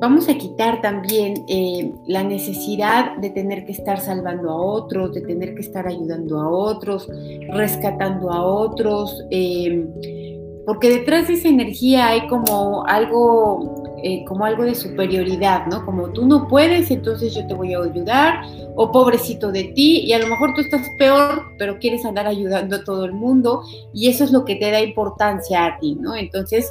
Vamos 0.00 0.28
a 0.28 0.36
quitar 0.36 0.82
también 0.82 1.44
eh, 1.48 1.94
la 2.06 2.24
necesidad 2.24 3.16
de 3.16 3.30
tener 3.30 3.64
que 3.64 3.72
estar 3.72 4.00
salvando 4.00 4.50
a 4.50 4.56
otros, 4.56 5.14
de 5.14 5.22
tener 5.22 5.54
que 5.54 5.62
estar 5.62 5.86
ayudando 5.86 6.40
a 6.40 6.50
otros, 6.50 7.08
rescatando 7.50 8.30
a 8.30 8.44
otros, 8.44 9.24
eh, 9.30 9.86
porque 10.66 10.90
detrás 10.90 11.28
de 11.28 11.34
esa 11.34 11.48
energía 11.48 12.08
hay 12.08 12.26
como 12.28 12.86
algo 12.86 13.84
eh, 14.06 14.22
como 14.26 14.44
algo 14.44 14.64
de 14.64 14.74
superioridad, 14.74 15.64
¿no? 15.64 15.82
Como 15.86 16.10
tú 16.10 16.26
no 16.26 16.46
puedes, 16.46 16.90
entonces 16.90 17.34
yo 17.34 17.46
te 17.46 17.54
voy 17.54 17.72
a 17.72 17.78
ayudar, 17.78 18.42
o 18.76 18.92
pobrecito 18.92 19.50
de 19.50 19.64
ti, 19.64 20.00
y 20.00 20.12
a 20.12 20.18
lo 20.18 20.26
mejor 20.26 20.52
tú 20.54 20.60
estás 20.60 20.86
peor, 20.98 21.42
pero 21.58 21.78
quieres 21.78 22.04
andar 22.04 22.26
ayudando 22.26 22.76
a 22.76 22.84
todo 22.84 23.06
el 23.06 23.14
mundo, 23.14 23.62
y 23.94 24.08
eso 24.08 24.22
es 24.22 24.30
lo 24.30 24.44
que 24.44 24.56
te 24.56 24.70
da 24.70 24.82
importancia 24.82 25.64
a 25.64 25.78
ti, 25.78 25.96
¿no? 25.98 26.14
Entonces, 26.14 26.70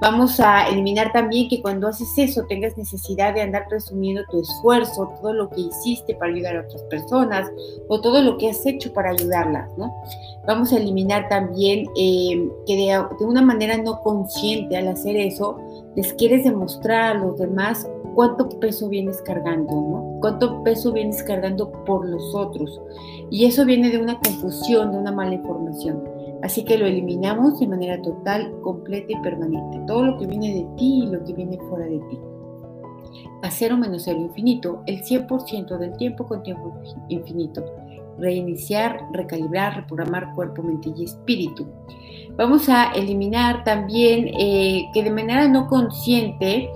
Vamos 0.00 0.38
a 0.38 0.68
eliminar 0.68 1.12
también 1.12 1.48
que 1.48 1.60
cuando 1.60 1.88
haces 1.88 2.08
eso 2.16 2.44
tengas 2.48 2.76
necesidad 2.76 3.34
de 3.34 3.42
andar 3.42 3.66
presumiendo 3.68 4.22
tu 4.30 4.40
esfuerzo, 4.40 5.12
todo 5.20 5.32
lo 5.32 5.50
que 5.50 5.62
hiciste 5.62 6.14
para 6.14 6.32
ayudar 6.32 6.56
a 6.56 6.60
otras 6.60 6.82
personas 6.84 7.50
o 7.88 8.00
todo 8.00 8.22
lo 8.22 8.38
que 8.38 8.50
has 8.50 8.64
hecho 8.64 8.92
para 8.92 9.10
ayudarlas, 9.10 9.76
¿no? 9.76 9.92
Vamos 10.46 10.72
a 10.72 10.76
eliminar 10.76 11.28
también 11.28 11.86
eh, 11.96 12.48
que 12.66 12.76
de, 12.76 13.24
una 13.24 13.42
manera 13.42 13.76
no 13.76 14.00
consciente 14.02 14.76
al 14.76 14.88
hacer 14.88 15.16
eso, 15.16 15.58
les 15.96 16.12
quieres 16.14 16.44
demostrar 16.44 17.16
a 17.16 17.20
los 17.20 17.36
demás 17.36 17.88
cuánto 18.14 18.48
peso 18.60 18.88
vienes 18.88 19.20
cargando, 19.22 19.72
¿no? 19.72 20.07
Cuánto 20.20 20.62
peso 20.64 20.92
vienes 20.92 21.22
cargando 21.22 21.70
por 21.84 22.08
los 22.08 22.34
otros. 22.34 22.80
Y 23.30 23.44
eso 23.44 23.64
viene 23.64 23.90
de 23.90 23.98
una 23.98 24.18
confusión, 24.18 24.92
de 24.92 24.98
una 24.98 25.12
mala 25.12 25.34
información. 25.34 26.02
Así 26.42 26.64
que 26.64 26.78
lo 26.78 26.86
eliminamos 26.86 27.58
de 27.58 27.66
manera 27.66 28.00
total, 28.00 28.52
completa 28.62 29.12
y 29.12 29.20
permanente. 29.22 29.80
Todo 29.86 30.04
lo 30.04 30.18
que 30.18 30.26
viene 30.26 30.54
de 30.54 30.66
ti 30.76 31.04
y 31.04 31.06
lo 31.06 31.22
que 31.24 31.32
viene 31.32 31.58
fuera 31.68 31.86
de 31.86 31.98
ti. 31.98 32.18
A 33.42 33.50
cero 33.50 33.76
menos 33.76 34.02
cero 34.04 34.20
infinito, 34.20 34.82
el 34.86 35.02
100% 35.02 35.78
del 35.78 35.96
tiempo 35.96 36.26
con 36.26 36.42
tiempo 36.42 36.72
infinito. 37.08 37.64
reiniciar, 38.18 39.00
recalibrar, 39.12 39.76
reprogramar 39.76 40.34
cuerpo, 40.34 40.60
mente 40.60 40.92
y 40.96 41.04
espíritu. 41.04 41.68
Vamos 42.36 42.68
a 42.68 42.90
eliminar 42.90 43.62
también 43.62 44.26
eh, 44.36 44.86
que 44.92 45.04
de 45.04 45.10
manera 45.12 45.46
no 45.46 45.68
consciente 45.68 46.68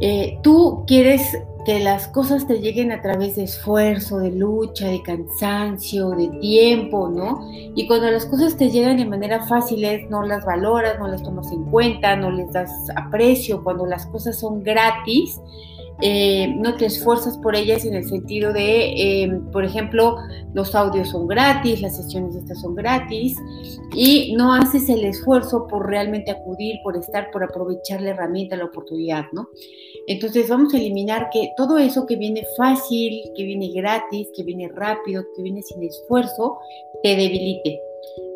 eh, 0.00 0.38
tú 0.42 0.82
quieres 0.86 1.38
que 1.70 1.78
las 1.78 2.08
cosas 2.08 2.48
te 2.48 2.58
lleguen 2.58 2.90
a 2.90 3.00
través 3.00 3.36
de 3.36 3.44
esfuerzo, 3.44 4.18
de 4.18 4.32
lucha, 4.32 4.88
de 4.88 5.00
cansancio, 5.04 6.10
de 6.10 6.26
tiempo, 6.40 7.08
¿no? 7.08 7.48
Y 7.52 7.86
cuando 7.86 8.10
las 8.10 8.26
cosas 8.26 8.56
te 8.56 8.70
llegan 8.70 8.96
de 8.96 9.04
manera 9.04 9.46
fácil, 9.46 9.86
no 10.10 10.24
las 10.24 10.44
valoras, 10.44 10.98
no 10.98 11.06
las 11.06 11.22
tomas 11.22 11.52
en 11.52 11.62
cuenta, 11.66 12.16
no 12.16 12.32
les 12.32 12.50
das 12.52 12.72
aprecio, 12.96 13.62
cuando 13.62 13.86
las 13.86 14.04
cosas 14.06 14.36
son 14.36 14.64
gratis, 14.64 15.40
eh, 16.02 16.54
no 16.56 16.76
te 16.76 16.86
esfuerzas 16.86 17.36
por 17.38 17.54
ellas 17.54 17.84
en 17.84 17.94
el 17.94 18.08
sentido 18.08 18.52
de, 18.52 19.22
eh, 19.22 19.40
por 19.52 19.64
ejemplo, 19.64 20.16
los 20.54 20.74
audios 20.74 21.10
son 21.10 21.26
gratis, 21.26 21.82
las 21.82 21.96
sesiones 21.96 22.34
estas 22.34 22.60
son 22.60 22.74
gratis 22.74 23.36
y 23.94 24.34
no 24.36 24.54
haces 24.54 24.88
el 24.88 25.04
esfuerzo 25.04 25.66
por 25.66 25.88
realmente 25.88 26.30
acudir, 26.30 26.76
por 26.82 26.96
estar, 26.96 27.30
por 27.30 27.44
aprovechar 27.44 28.00
la 28.00 28.10
herramienta, 28.10 28.56
la 28.56 28.64
oportunidad, 28.64 29.26
¿no? 29.32 29.48
Entonces 30.06 30.48
vamos 30.48 30.72
a 30.72 30.78
eliminar 30.78 31.28
que 31.30 31.50
todo 31.56 31.78
eso 31.78 32.06
que 32.06 32.16
viene 32.16 32.44
fácil, 32.56 33.22
que 33.36 33.44
viene 33.44 33.70
gratis, 33.70 34.28
que 34.34 34.42
viene 34.42 34.68
rápido, 34.68 35.24
que 35.36 35.42
viene 35.42 35.62
sin 35.62 35.82
esfuerzo, 35.82 36.58
te 37.02 37.16
debilite. 37.16 37.78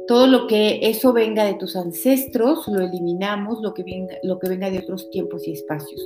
Todo 0.07 0.27
lo 0.27 0.47
que 0.47 0.81
eso 0.83 1.15
venga 1.15 1.45
de 1.45 1.55
tus 1.55 1.77
ancestros 1.77 2.69
lo 2.69 2.83
eliminamos, 2.83 3.63
lo 3.63 3.73
que 3.73 3.83
venga, 3.85 4.17
lo 4.23 4.39
que 4.39 4.51
venga 4.51 4.71
de 4.71 4.81
otros 4.81 5.09
tiempos 5.11 5.49
y 5.49 5.53
espacios 5.53 6.01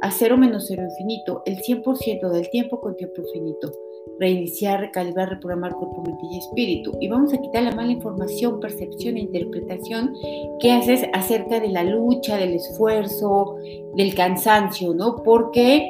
a 0.00 0.10
cero 0.10 0.36
menos 0.36 0.66
cero 0.68 0.82
infinito, 0.82 1.42
el 1.44 1.58
100% 1.58 2.30
del 2.30 2.48
tiempo 2.50 2.80
con 2.80 2.96
tiempo 2.96 3.20
infinito. 3.22 3.70
Reiniciar, 4.18 4.80
recalibrar, 4.80 5.30
reprogramar 5.30 5.72
cuerpo, 5.72 6.02
mente 6.02 6.26
y 6.30 6.38
espíritu. 6.38 6.92
Y 7.00 7.08
vamos 7.08 7.32
a 7.32 7.40
quitar 7.40 7.62
la 7.62 7.72
mala 7.72 7.92
información, 7.92 8.60
percepción 8.60 9.16
e 9.16 9.20
interpretación 9.20 10.14
que 10.58 10.72
haces 10.72 11.06
acerca 11.12 11.60
de 11.60 11.68
la 11.68 11.84
lucha, 11.84 12.36
del 12.36 12.54
esfuerzo, 12.54 13.56
del 13.94 14.14
cansancio, 14.14 14.94
¿no? 14.94 15.22
Porque 15.22 15.88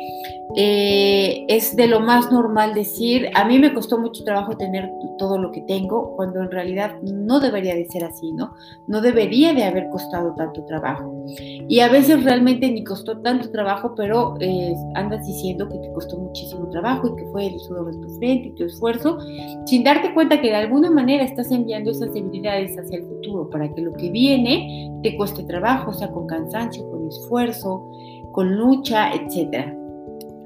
eh, 0.56 1.44
es 1.48 1.76
de 1.76 1.86
lo 1.86 2.00
más 2.00 2.32
normal 2.32 2.74
decir, 2.74 3.30
a 3.34 3.44
mí 3.44 3.58
me 3.58 3.72
costó 3.72 3.98
mucho 3.98 4.24
trabajo 4.24 4.56
tener 4.56 4.90
todo 5.16 5.38
lo 5.38 5.52
que 5.52 5.60
tengo, 5.62 6.16
cuando 6.16 6.40
en 6.40 6.50
realidad 6.50 6.96
no 7.02 7.40
debería 7.40 7.74
de 7.74 7.86
ser 7.86 8.04
así, 8.04 8.32
¿no? 8.32 8.54
No 8.88 9.00
debería 9.00 9.52
de 9.52 9.64
haber 9.64 9.88
costado 9.90 10.34
tanto 10.34 10.64
trabajo. 10.64 11.24
Y 11.68 11.80
a 11.80 11.88
veces 11.88 12.24
realmente 12.24 12.70
ni 12.70 12.82
costó 12.82 13.20
tanto 13.20 13.50
trabajo, 13.50 13.94
pero 13.94 14.34
eh, 14.40 14.74
andas 14.94 15.24
diciendo 15.26 15.68
que 15.68 15.78
te 15.78 15.92
costó 15.92 16.18
muchísimo 16.18 16.68
trabajo 16.70 17.08
y 17.08 17.16
que 17.16 17.30
fue 17.30 17.46
el 17.46 17.60
sudor 17.60 17.90
tu 18.00 18.08
frente 18.18 18.48
y 18.48 18.52
tu 18.52 18.64
esfuerzo, 18.64 19.18
sin 19.66 19.84
darte 19.84 20.12
cuenta 20.14 20.40
que 20.40 20.48
de 20.48 20.56
alguna 20.56 20.90
manera 20.90 21.24
estás 21.24 21.50
enviando 21.50 21.90
esas 21.90 22.12
debilidades 22.12 22.78
hacia 22.78 22.98
el 22.98 23.04
futuro 23.04 23.48
para 23.50 23.72
que 23.72 23.82
lo 23.82 23.92
que 23.94 24.10
viene 24.10 24.90
te 25.02 25.16
cueste 25.16 25.42
trabajo, 25.44 25.90
o 25.90 25.94
sea, 25.94 26.10
con 26.10 26.26
cansancio, 26.26 26.88
con 26.90 27.06
esfuerzo, 27.08 27.90
con 28.32 28.56
lucha, 28.56 29.12
etcétera. 29.12 29.76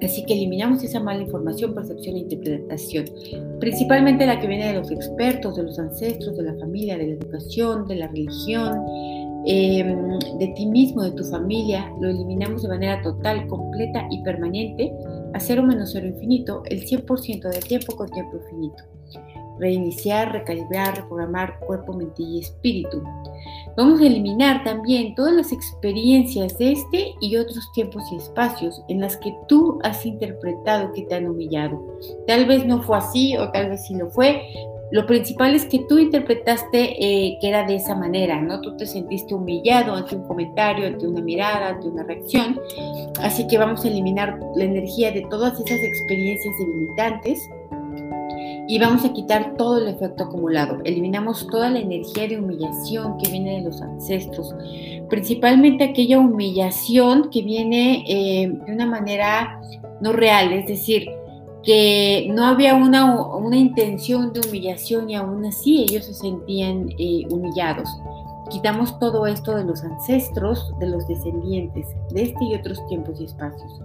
Así 0.03 0.25
que 0.27 0.35
eliminamos 0.35 0.83
esa 0.85 1.01
mala 1.01 1.23
información, 1.23 1.75
percepción 1.75 2.17
e 2.17 2.21
interpretación, 2.21 3.07
principalmente 3.59 4.27
la 4.27 4.39
que 4.39 4.47
viene 4.47 4.67
de 4.67 4.75
los 4.75 4.91
expertos, 4.91 5.57
de 5.57 5.63
los 5.63 5.79
ancestros, 5.79 6.37
de 6.37 6.43
la 6.43 6.55
familia, 6.57 6.99
de 6.99 7.07
la 7.07 7.15
educación, 7.15 7.87
de 7.87 7.97
la 7.97 8.09
religión, 8.09 8.85
em, 9.47 10.19
de 10.39 10.49
ti 10.57 10.67
mismo, 10.67 11.03
de 11.03 11.13
tu 11.13 11.25
familia. 11.25 11.91
Lo 12.01 12.09
eliminamos 12.09 12.63
de 12.63 12.69
manera 12.69 13.03
total, 13.03 13.47
completa 13.47 14.07
y 14.11 14.23
permanente 14.23 14.93
a 15.33 15.41
cero 15.41 15.63
menos 15.63 15.91
cero 15.93 16.07
infinito, 16.07 16.63
el 16.67 16.87
100% 16.87 17.49
del 17.49 17.65
tiempo 17.65 17.97
con 17.97 18.09
tiempo 18.11 18.37
infinito 18.37 18.85
reiniciar, 19.59 20.33
recalibrar, 20.33 20.97
reprogramar 20.97 21.59
cuerpo, 21.61 21.93
mente 21.93 22.23
y 22.23 22.41
espíritu. 22.41 23.03
Vamos 23.77 24.01
a 24.01 24.07
eliminar 24.07 24.65
también 24.65 25.15
todas 25.15 25.35
las 25.35 25.53
experiencias 25.53 26.57
de 26.59 26.73
este 26.73 27.15
y 27.21 27.37
otros 27.37 27.71
tiempos 27.73 28.03
y 28.13 28.17
espacios 28.17 28.83
en 28.89 29.01
las 29.01 29.17
que 29.17 29.35
tú 29.49 29.79
has 29.83 30.05
interpretado 30.07 30.93
que 30.93 31.03
te 31.03 31.15
han 31.15 31.29
humillado. 31.29 31.81
Tal 32.27 32.47
vez 32.47 32.67
no 32.67 32.83
fue 32.83 32.99
así 32.99 33.37
o 33.37 33.51
tal 33.51 33.71
vez 33.71 33.87
sí 33.87 33.95
lo 33.95 34.11
fue. 34.11 34.43
Lo 34.95 35.07
principal 35.07 35.57
es 35.57 35.67
que 35.67 35.81
tú 35.89 35.99
interpretaste 35.99 36.79
eh, 37.05 37.37
que 37.41 37.49
era 37.49 37.67
de 37.67 37.75
esa 37.75 37.97
manera, 37.97 38.41
¿no? 38.41 38.61
Tú 38.61 38.77
te 38.77 38.87
sentiste 38.87 39.35
humillado 39.35 39.93
ante 39.93 40.15
un 40.15 40.23
comentario, 40.23 40.87
ante 40.87 41.05
una 41.09 41.21
mirada, 41.21 41.71
ante 41.71 41.89
una 41.89 42.05
reacción. 42.05 42.61
Así 43.19 43.45
que 43.49 43.59
vamos 43.59 43.85
a 43.85 43.89
eliminar 43.89 44.39
la 44.55 44.63
energía 44.63 45.11
de 45.11 45.23
todas 45.23 45.59
esas 45.59 45.81
experiencias 45.81 46.55
debilitantes 46.61 47.51
y 48.69 48.79
vamos 48.79 49.05
a 49.05 49.13
quitar 49.13 49.57
todo 49.57 49.79
el 49.79 49.89
efecto 49.89 50.27
acumulado. 50.27 50.79
Eliminamos 50.85 51.45
toda 51.49 51.71
la 51.71 51.81
energía 51.81 52.29
de 52.29 52.39
humillación 52.39 53.19
que 53.19 53.33
viene 53.33 53.57
de 53.57 53.63
los 53.63 53.83
ancestros, 53.83 54.55
principalmente 55.11 55.83
aquella 55.83 56.21
humillación 56.21 57.31
que 57.31 57.43
viene 57.43 58.05
eh, 58.07 58.61
de 58.65 58.73
una 58.73 58.87
manera 58.87 59.61
no 60.01 60.13
real, 60.13 60.53
es 60.53 60.69
decir, 60.69 61.11
que 61.65 62.29
no 62.33 62.45
había 62.47 62.75
una, 62.75 63.15
una 63.37 63.57
intención 63.57 64.33
de 64.33 64.41
humillación 64.41 65.11
y 65.11 65.15
aún 65.15 65.45
así 65.45 65.83
ellos 65.83 66.05
se 66.07 66.15
sentían 66.15 66.89
eh, 66.99 67.23
humillados. 67.31 67.89
Quitamos 68.51 68.99
todo 68.99 69.27
esto 69.27 69.57
de 69.57 69.65
los 69.65 69.83
ancestros, 69.83 70.73
de 70.79 70.89
los 70.89 71.07
descendientes, 71.09 71.87
de 72.11 72.23
este 72.23 72.45
y 72.45 72.55
otros 72.55 72.87
tiempos 72.89 73.21
y 73.21 73.25
espacios. 73.25 73.81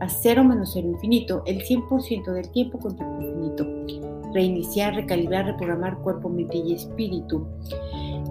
A 0.00 0.08
cero 0.08 0.44
menos 0.44 0.70
cero 0.72 0.88
infinito, 0.88 1.42
el 1.46 1.64
100% 1.64 2.32
del 2.32 2.50
tiempo 2.50 2.78
con 2.78 2.96
tiempo 2.96 3.22
infinito 3.22 4.14
reiniciar, 4.34 4.94
recalibrar, 4.94 5.46
reprogramar 5.46 5.96
cuerpo, 5.98 6.28
mente 6.28 6.58
y 6.58 6.74
espíritu. 6.74 7.46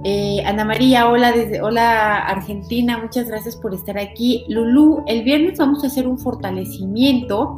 Eh, 0.04 0.44
Ana 0.46 0.66
María, 0.66 1.10
hola 1.10 1.32
desde 1.32 1.62
hola 1.62 2.18
Argentina, 2.20 3.00
muchas 3.02 3.28
gracias 3.28 3.56
por 3.56 3.74
estar 3.74 3.98
aquí. 3.98 4.44
Lulu, 4.50 5.04
el 5.08 5.24
viernes 5.24 5.58
vamos 5.58 5.84
a 5.84 5.88
hacer 5.88 6.08
un 6.08 6.20
fortalecimiento 6.20 7.56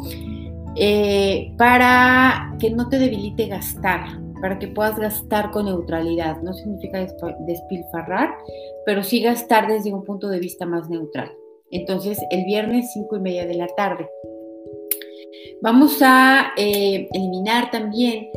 eh, 0.75 1.53
para 1.58 2.55
que 2.60 2.70
no 2.70 2.89
te 2.89 3.00
debilite 3.00 3.48
gastar, 3.48 4.20
para 4.41 4.60
que 4.60 4.67
puedas 4.67 4.98
gastar 4.98 5.51
con 5.51 5.65
neutralidad. 5.65 6.41
No 6.41 6.53
significa 6.53 7.05
despilfarrar, 7.48 8.36
pero 8.86 9.03
sí 9.03 9.22
gastar 9.22 9.67
desde 9.67 9.94
un 9.94 10.03
punto 10.03 10.27
de 10.29 10.39
vista 10.39 10.65
más 10.65 10.89
neutral. 10.89 11.32
Entonces, 11.72 12.20
el 12.29 12.46
viernes 12.46 12.91
5 12.94 13.17
y 13.17 13.20
media 13.20 13.46
de 13.46 13.55
la 13.55 13.67
tarde. 13.67 14.08
Vamos 15.62 16.00
a 16.01 16.51
eh, 16.58 17.08
eliminar 17.13 17.72
también 17.72 18.27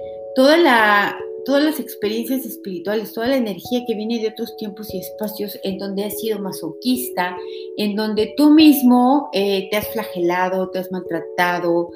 todas 1.49 1.65
las 1.65 1.81
experiencias 1.81 2.45
espirituales, 2.45 3.15
toda 3.15 3.29
la 3.29 3.39
energía 3.39 3.87
que 3.87 3.95
viene 3.95 4.21
de 4.21 4.29
otros 4.29 4.55
tiempos 4.59 4.93
y 4.93 4.99
espacios 4.99 5.59
en 5.65 5.79
donde 5.79 6.05
has 6.05 6.21
sido 6.21 6.39
masoquista, 6.41 7.35
en 7.79 7.97
donde 7.97 8.35
tú 8.37 8.51
mismo 8.51 9.31
eh, 9.33 9.67
te 9.71 9.79
has 9.79 9.89
flagelado, 9.89 10.69
te 10.69 10.81
has 10.81 10.93
maltratado, 10.93 11.89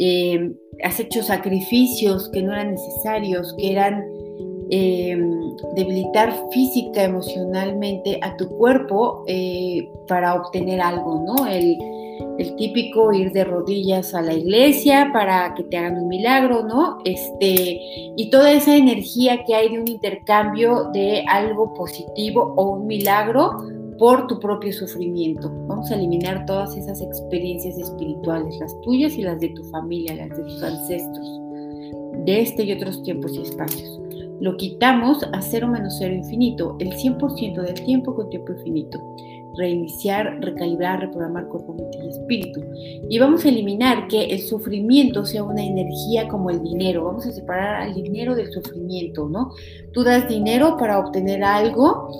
eh, 0.00 0.50
has 0.82 0.98
hecho 0.98 1.22
sacrificios 1.22 2.28
que 2.30 2.42
no 2.42 2.52
eran 2.52 2.72
necesarios, 2.72 3.54
que 3.56 3.70
eran 3.70 4.04
debilitar 5.76 6.34
física, 6.50 7.04
emocionalmente 7.04 8.18
a 8.20 8.36
tu 8.36 8.48
cuerpo 8.48 9.24
para 10.08 10.34
obtener 10.34 10.80
algo, 10.80 11.22
¿no? 11.24 11.46
El, 11.46 11.78
el 12.38 12.56
típico 12.56 13.12
ir 13.12 13.32
de 13.32 13.44
rodillas 13.44 14.14
a 14.14 14.22
la 14.22 14.34
iglesia 14.34 15.10
para 15.12 15.54
que 15.54 15.64
te 15.64 15.76
hagan 15.76 16.02
un 16.02 16.08
milagro, 16.08 16.64
¿no? 16.64 16.98
Este, 17.04 17.80
y 18.16 18.30
toda 18.30 18.52
esa 18.52 18.76
energía 18.76 19.44
que 19.44 19.54
hay 19.54 19.70
de 19.70 19.80
un 19.80 19.88
intercambio 19.88 20.90
de 20.92 21.24
algo 21.28 21.72
positivo 21.74 22.54
o 22.56 22.72
un 22.72 22.86
milagro 22.86 23.56
por 23.98 24.26
tu 24.26 24.38
propio 24.38 24.72
sufrimiento. 24.72 25.50
Vamos 25.66 25.90
a 25.90 25.94
eliminar 25.94 26.44
todas 26.44 26.76
esas 26.76 27.00
experiencias 27.00 27.78
espirituales, 27.78 28.58
las 28.60 28.78
tuyas 28.82 29.16
y 29.16 29.22
las 29.22 29.40
de 29.40 29.48
tu 29.50 29.64
familia, 29.64 30.14
las 30.14 30.36
de 30.36 30.42
tus 30.44 30.62
ancestros, 30.62 31.40
de 32.26 32.40
este 32.40 32.64
y 32.64 32.72
otros 32.72 33.02
tiempos 33.02 33.34
y 33.34 33.42
espacios. 33.42 34.00
Lo 34.40 34.54
quitamos 34.58 35.22
a 35.32 35.40
cero 35.40 35.66
menos 35.68 35.96
cero 35.98 36.14
infinito, 36.14 36.76
el 36.78 36.90
100% 36.92 37.62
del 37.62 37.84
tiempo 37.86 38.14
con 38.14 38.28
tiempo 38.28 38.52
infinito 38.52 39.00
reiniciar, 39.56 40.38
recalibrar, 40.40 41.00
reprogramar 41.00 41.48
cuerpo, 41.48 41.74
mente 41.74 41.98
y 42.02 42.08
espíritu. 42.08 42.60
Y 43.08 43.18
vamos 43.18 43.44
a 43.44 43.48
eliminar 43.48 44.08
que 44.08 44.24
el 44.24 44.40
sufrimiento 44.40 45.24
sea 45.24 45.42
una 45.42 45.64
energía 45.64 46.28
como 46.28 46.50
el 46.50 46.62
dinero. 46.62 47.04
Vamos 47.04 47.26
a 47.26 47.32
separar 47.32 47.82
al 47.82 47.94
dinero 47.94 48.34
del 48.34 48.52
sufrimiento, 48.52 49.28
¿no? 49.28 49.52
Tú 49.92 50.02
das 50.02 50.28
dinero 50.28 50.76
para 50.76 50.98
obtener 50.98 51.42
algo 51.42 52.10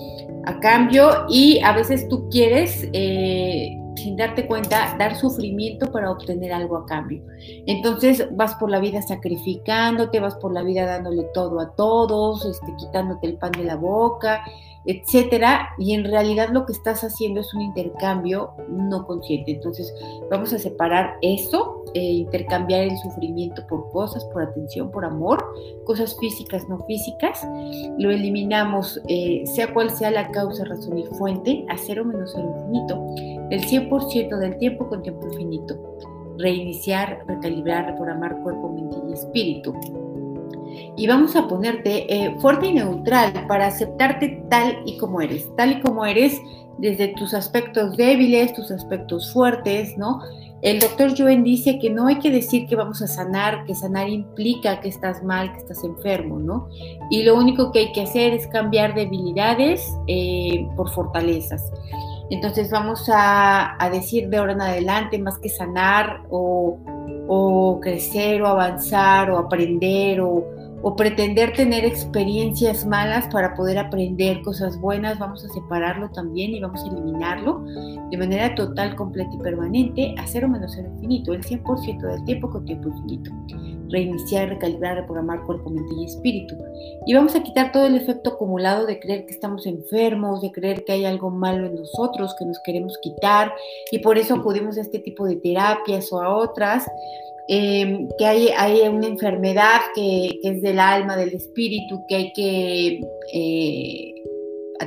a 0.45 0.59
cambio 0.59 1.25
y 1.29 1.59
a 1.59 1.73
veces 1.73 2.07
tú 2.07 2.29
quieres, 2.29 2.87
eh, 2.93 3.77
sin 3.95 4.15
darte 4.15 4.47
cuenta, 4.47 4.95
dar 4.97 5.15
sufrimiento 5.15 5.91
para 5.91 6.11
obtener 6.11 6.53
algo 6.53 6.77
a 6.77 6.85
cambio. 6.85 7.21
Entonces 7.65 8.27
vas 8.31 8.55
por 8.55 8.69
la 8.69 8.79
vida 8.79 9.01
sacrificándote, 9.01 10.19
vas 10.19 10.35
por 10.35 10.53
la 10.53 10.63
vida 10.63 10.85
dándole 10.85 11.23
todo 11.33 11.59
a 11.59 11.75
todos, 11.75 12.45
este, 12.45 12.73
quitándote 12.77 13.27
el 13.27 13.37
pan 13.37 13.51
de 13.51 13.63
la 13.63 13.75
boca, 13.75 14.43
etcétera, 14.87 15.69
y 15.77 15.93
en 15.93 16.05
realidad 16.05 16.49
lo 16.51 16.65
que 16.65 16.71
estás 16.71 17.03
haciendo 17.03 17.41
es 17.41 17.53
un 17.53 17.61
intercambio 17.61 18.51
no 18.69 19.05
consciente. 19.05 19.51
Entonces, 19.51 19.93
vamos 20.31 20.53
a 20.53 20.59
separar 20.59 21.17
eso, 21.21 21.83
eh, 21.93 22.01
intercambiar 22.01 22.83
el 22.83 22.97
sufrimiento 22.99 23.67
por 23.67 23.91
cosas, 23.91 24.23
por 24.25 24.43
atención, 24.43 24.89
por 24.89 25.03
amor, 25.03 25.43
cosas 25.83 26.17
físicas, 26.17 26.67
no 26.69 26.79
físicas, 26.85 27.45
lo 27.97 28.11
eliminamos, 28.11 29.01
eh, 29.09 29.43
sea 29.45 29.73
cual 29.73 29.91
sea 29.91 30.09
la 30.09 30.31
causa, 30.31 30.63
razón 30.63 30.97
y 30.97 31.05
fuente, 31.05 31.65
a 31.69 31.77
cero 31.77 32.05
menos 32.05 32.31
cero 32.33 32.55
infinito, 32.57 33.05
el 33.51 33.61
100% 33.61 34.37
del 34.37 34.57
tiempo 34.57 34.87
con 34.87 35.03
tiempo 35.03 35.27
infinito. 35.27 35.75
Reiniciar, 36.37 37.23
recalibrar, 37.27 37.87
reprogramar 37.87 38.41
cuerpo, 38.43 38.69
mente 38.69 38.97
y 39.09 39.13
espíritu 39.13 39.73
y 40.95 41.07
vamos 41.07 41.35
a 41.35 41.47
ponerte 41.47 42.13
eh, 42.13 42.35
fuerte 42.39 42.67
y 42.67 42.73
neutral 42.73 43.45
para 43.47 43.67
aceptarte 43.67 44.43
tal 44.49 44.79
y 44.85 44.97
como 44.97 45.21
eres, 45.21 45.49
tal 45.55 45.73
y 45.73 45.81
como 45.81 46.05
eres 46.05 46.41
desde 46.77 47.09
tus 47.09 47.33
aspectos 47.33 47.97
débiles, 47.97 48.53
tus 48.53 48.71
aspectos 48.71 49.31
fuertes, 49.33 49.97
¿no? 49.97 50.21
El 50.61 50.79
doctor 50.79 51.13
Joen 51.15 51.43
dice 51.43 51.77
que 51.77 51.89
no 51.91 52.07
hay 52.07 52.17
que 52.17 52.31
decir 52.31 52.67
que 52.67 52.75
vamos 52.75 53.01
a 53.03 53.07
sanar, 53.07 53.63
que 53.65 53.75
sanar 53.75 54.09
implica 54.09 54.79
que 54.79 54.89
estás 54.89 55.23
mal, 55.23 55.53
que 55.53 55.59
estás 55.59 55.83
enfermo, 55.83 56.39
¿no? 56.39 56.67
Y 57.11 57.23
lo 57.23 57.35
único 57.35 57.71
que 57.71 57.79
hay 57.79 57.91
que 57.91 58.01
hacer 58.01 58.33
es 58.33 58.47
cambiar 58.47 58.95
debilidades 58.95 59.87
eh, 60.07 60.67
por 60.75 60.89
fortalezas. 60.91 61.71
Entonces 62.29 62.69
vamos 62.69 63.09
a, 63.13 63.77
decir 63.91 64.29
de 64.29 64.37
ahora 64.37 64.53
en 64.53 64.61
adelante, 64.61 65.17
más 65.19 65.37
que 65.39 65.49
sanar 65.49 66.23
o 66.29 67.79
crecer 67.81 68.41
o 68.41 68.47
avanzar 68.47 69.31
o 69.31 69.37
aprender 69.37 70.21
o, 70.21 70.45
o 70.81 70.95
pretender 70.95 71.53
tener 71.53 71.85
experiencias 71.85 72.85
malas 72.85 73.27
para 73.27 73.55
poder 73.55 73.77
aprender 73.77 74.41
cosas 74.41 74.79
buenas, 74.79 75.17
vamos 75.17 75.43
a 75.43 75.49
separarlo 75.49 76.09
también 76.11 76.51
y 76.51 76.59
vamos 76.59 76.83
a 76.83 76.87
eliminarlo 76.87 77.63
de 78.09 78.17
manera 78.17 78.53
total, 78.55 78.95
completa 78.95 79.31
y 79.33 79.39
permanente 79.39 80.15
a 80.17 80.27
cero 80.27 80.47
menos 80.47 80.73
cero 80.75 80.89
infinito, 80.93 81.33
el 81.33 81.43
100% 81.43 82.01
del 82.01 82.23
tiempo 82.25 82.49
con 82.49 82.65
tiempo 82.65 82.89
infinito. 82.89 83.31
Reiniciar, 83.89 84.49
recalibrar, 84.49 84.97
reprogramar 84.97 85.43
cuerpo, 85.45 85.69
mente 85.69 85.93
y 85.97 86.05
espíritu. 86.05 86.55
Y 87.05 87.13
vamos 87.13 87.35
a 87.35 87.41
quitar 87.41 87.71
todo 87.71 87.85
el 87.85 87.95
efecto 87.95 88.31
acumulado 88.31 88.85
de 88.85 88.99
creer 88.99 89.25
que 89.25 89.33
estamos 89.33 89.65
enfermos, 89.65 90.41
de 90.41 90.51
creer 90.51 90.83
que 90.83 90.91
hay 90.91 91.05
algo 91.05 91.29
malo 91.29 91.65
en 91.65 91.75
nosotros, 91.75 92.35
que 92.37 92.45
nos 92.45 92.59
queremos 92.65 92.97
quitar 93.01 93.53
y 93.91 93.99
por 93.99 94.17
eso 94.17 94.35
acudimos 94.35 94.77
a 94.77 94.81
este 94.81 94.99
tipo 94.99 95.25
de 95.25 95.37
terapias 95.37 96.11
o 96.11 96.21
a 96.21 96.35
otras 96.35 96.85
Em, 97.49 98.09
que 98.17 98.25
hay, 98.25 98.49
hay, 98.49 98.81
una 98.89 99.07
enfermedad 99.07 99.79
que, 99.95 100.39
es 100.43 100.61
del 100.61 100.79
alma, 100.79 101.15
del 101.15 101.33
espíritu, 101.33 102.03
que 102.07 102.15
hay 102.15 102.33
que, 102.33 103.01
eh, 103.33 104.13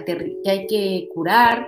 que, 0.04 0.50
hay 0.50 0.66
que 0.66 1.08
curar, 1.14 1.66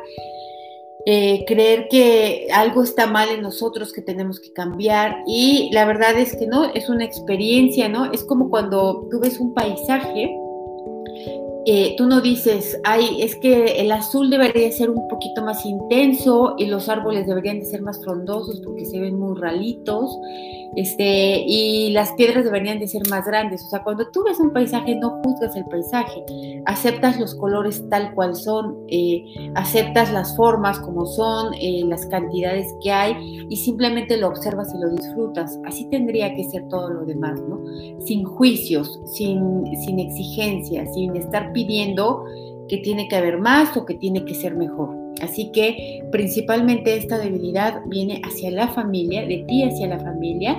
eh, 1.07 1.45
creer 1.47 1.89
que 1.89 2.47
algo 2.53 2.83
está 2.83 3.07
mal 3.07 3.31
en 3.31 3.41
nosotros, 3.41 3.93
que 3.93 4.03
tenemos 4.03 4.39
que 4.39 4.53
cambiar. 4.53 5.17
Y 5.27 5.71
la 5.73 5.87
verdad 5.87 6.19
es 6.19 6.37
que 6.37 6.47
no, 6.47 6.73
es 6.75 6.89
una 6.91 7.05
experiencia, 7.05 7.89
¿no? 7.89 8.13
Es 8.13 8.23
como 8.25 8.51
cuando 8.51 9.09
tú 9.11 9.19
ves 9.21 9.41
un 9.41 9.55
paisaje 9.55 10.31
eh, 11.65 11.95
tú 11.97 12.07
no 12.07 12.21
dices, 12.21 12.81
ay, 12.83 13.23
es 13.23 13.37
que 13.37 13.81
el 13.81 13.93
azul 13.93 14.31
debería 14.31 14.73
ser 14.73 14.91
un 14.91 15.07
poquito 15.07 15.45
más 15.45 15.65
intenso 15.65 16.55
y 16.59 16.67
los 16.67 16.89
árboles 16.89 17.29
deberían 17.29 17.61
de 17.61 17.67
ser 17.67 17.83
más 17.83 18.03
frondosos 18.03 18.61
porque 18.63 18.85
se 18.85 18.99
ven 18.99 19.17
muy 19.17 19.39
ralitos, 19.39 20.11
este, 20.77 21.45
y 21.47 21.91
las 21.91 22.13
piedras 22.13 22.45
deberían 22.45 22.79
de 22.79 22.89
ser 22.89 23.03
más 23.11 23.27
grandes. 23.27 23.65
O 23.65 23.69
sea, 23.69 23.83
cuando 23.83 24.11
tú 24.11 24.25
ves 24.25 24.41
un 24.41 24.53
paisaje, 24.53 24.95
no 24.97 25.21
juzgas 25.23 25.55
el 25.57 25.65
paisaje, 25.67 26.25
aceptas 26.67 27.19
los 27.21 27.35
colores 27.35 27.85
tal 27.91 28.15
cual 28.15 28.35
son, 28.35 28.79
eh, 28.89 29.25
aceptas 29.55 30.13
las 30.13 30.37
formas 30.37 30.79
como 30.81 31.07
son, 31.07 31.55
eh, 31.55 31.83
las 31.87 32.07
cantidades 32.07 32.67
que 32.83 32.91
hay 32.91 33.47
y 33.49 33.57
simplemente 33.57 34.17
lo 34.17 34.29
observas 34.29 34.73
y 34.75 34.79
lo 34.79 34.91
disfrutas. 34.91 35.59
Así 35.65 35.89
tendría 35.91 36.35
que 36.35 36.45
ser 36.45 36.69
todo 36.69 36.91
lo 36.91 37.05
demás, 37.05 37.41
¿no? 37.49 37.61
Sin 38.01 38.25
juicios, 38.25 39.01
sin, 39.07 39.65
sin 39.85 39.99
exigencias, 39.99 40.95
sin 40.95 41.17
estar 41.17 41.53
pidiendo 41.53 42.25
que 42.69 42.79
tiene 42.79 43.09
que 43.09 43.17
haber 43.17 43.39
más 43.39 43.77
o 43.77 43.85
que 43.85 43.95
tiene 43.95 44.25
que 44.25 44.35
ser 44.35 44.55
mejor. 44.57 45.03
Así 45.21 45.51
que 45.53 46.03
principalmente 46.11 46.97
esta 46.97 47.19
debilidad 47.19 47.83
viene 47.87 48.21
hacia 48.25 48.51
la 48.51 48.69
familia, 48.69 49.27
de 49.27 49.45
ti 49.47 49.63
hacia 49.63 49.89
la 49.89 50.01
familia 50.01 50.59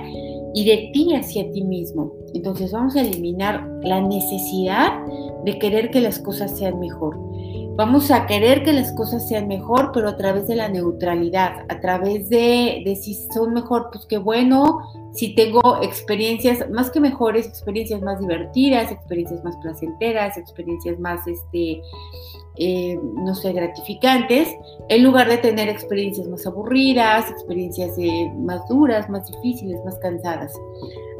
y 0.54 0.64
de 0.64 0.90
ti 0.92 1.14
hacia 1.14 1.50
ti 1.50 1.62
mismo. 1.62 2.12
Entonces 2.32 2.72
vamos 2.72 2.96
a 2.96 3.02
eliminar 3.02 3.68
la 3.82 4.00
necesidad 4.00 4.92
de 5.44 5.58
querer 5.58 5.90
que 5.90 6.00
las 6.00 6.18
cosas 6.18 6.56
sean 6.56 6.78
mejor. 6.78 7.18
Vamos 7.76 8.12
a 8.12 8.26
querer 8.26 8.62
que 8.62 8.72
las 8.72 8.92
cosas 8.92 9.28
sean 9.28 9.48
mejor, 9.48 9.90
pero 9.92 10.08
a 10.08 10.16
través 10.16 10.46
de 10.46 10.54
la 10.54 10.68
neutralidad, 10.68 11.64
a 11.68 11.80
través 11.80 12.28
de, 12.28 12.84
si 13.02 13.14
son 13.32 13.52
mejor, 13.52 13.88
pues 13.92 14.06
qué 14.06 14.16
bueno, 14.16 14.78
si 15.12 15.34
tengo 15.34 15.82
experiencias 15.82 16.70
más 16.70 16.92
que 16.92 17.00
mejores, 17.00 17.46
experiencias 17.46 18.00
más 18.00 18.20
divertidas, 18.20 18.92
experiencias 18.92 19.42
más 19.42 19.56
placenteras, 19.56 20.36
experiencias 20.38 21.00
más, 21.00 21.26
este, 21.26 21.82
eh, 22.58 22.96
no 23.02 23.34
sé, 23.34 23.52
gratificantes, 23.52 24.54
en 24.88 25.02
lugar 25.02 25.28
de 25.28 25.38
tener 25.38 25.68
experiencias 25.68 26.28
más 26.28 26.46
aburridas, 26.46 27.28
experiencias 27.28 27.98
eh, 27.98 28.32
más 28.36 28.68
duras, 28.68 29.10
más 29.10 29.28
difíciles, 29.32 29.84
más 29.84 29.98
cansadas. 29.98 30.52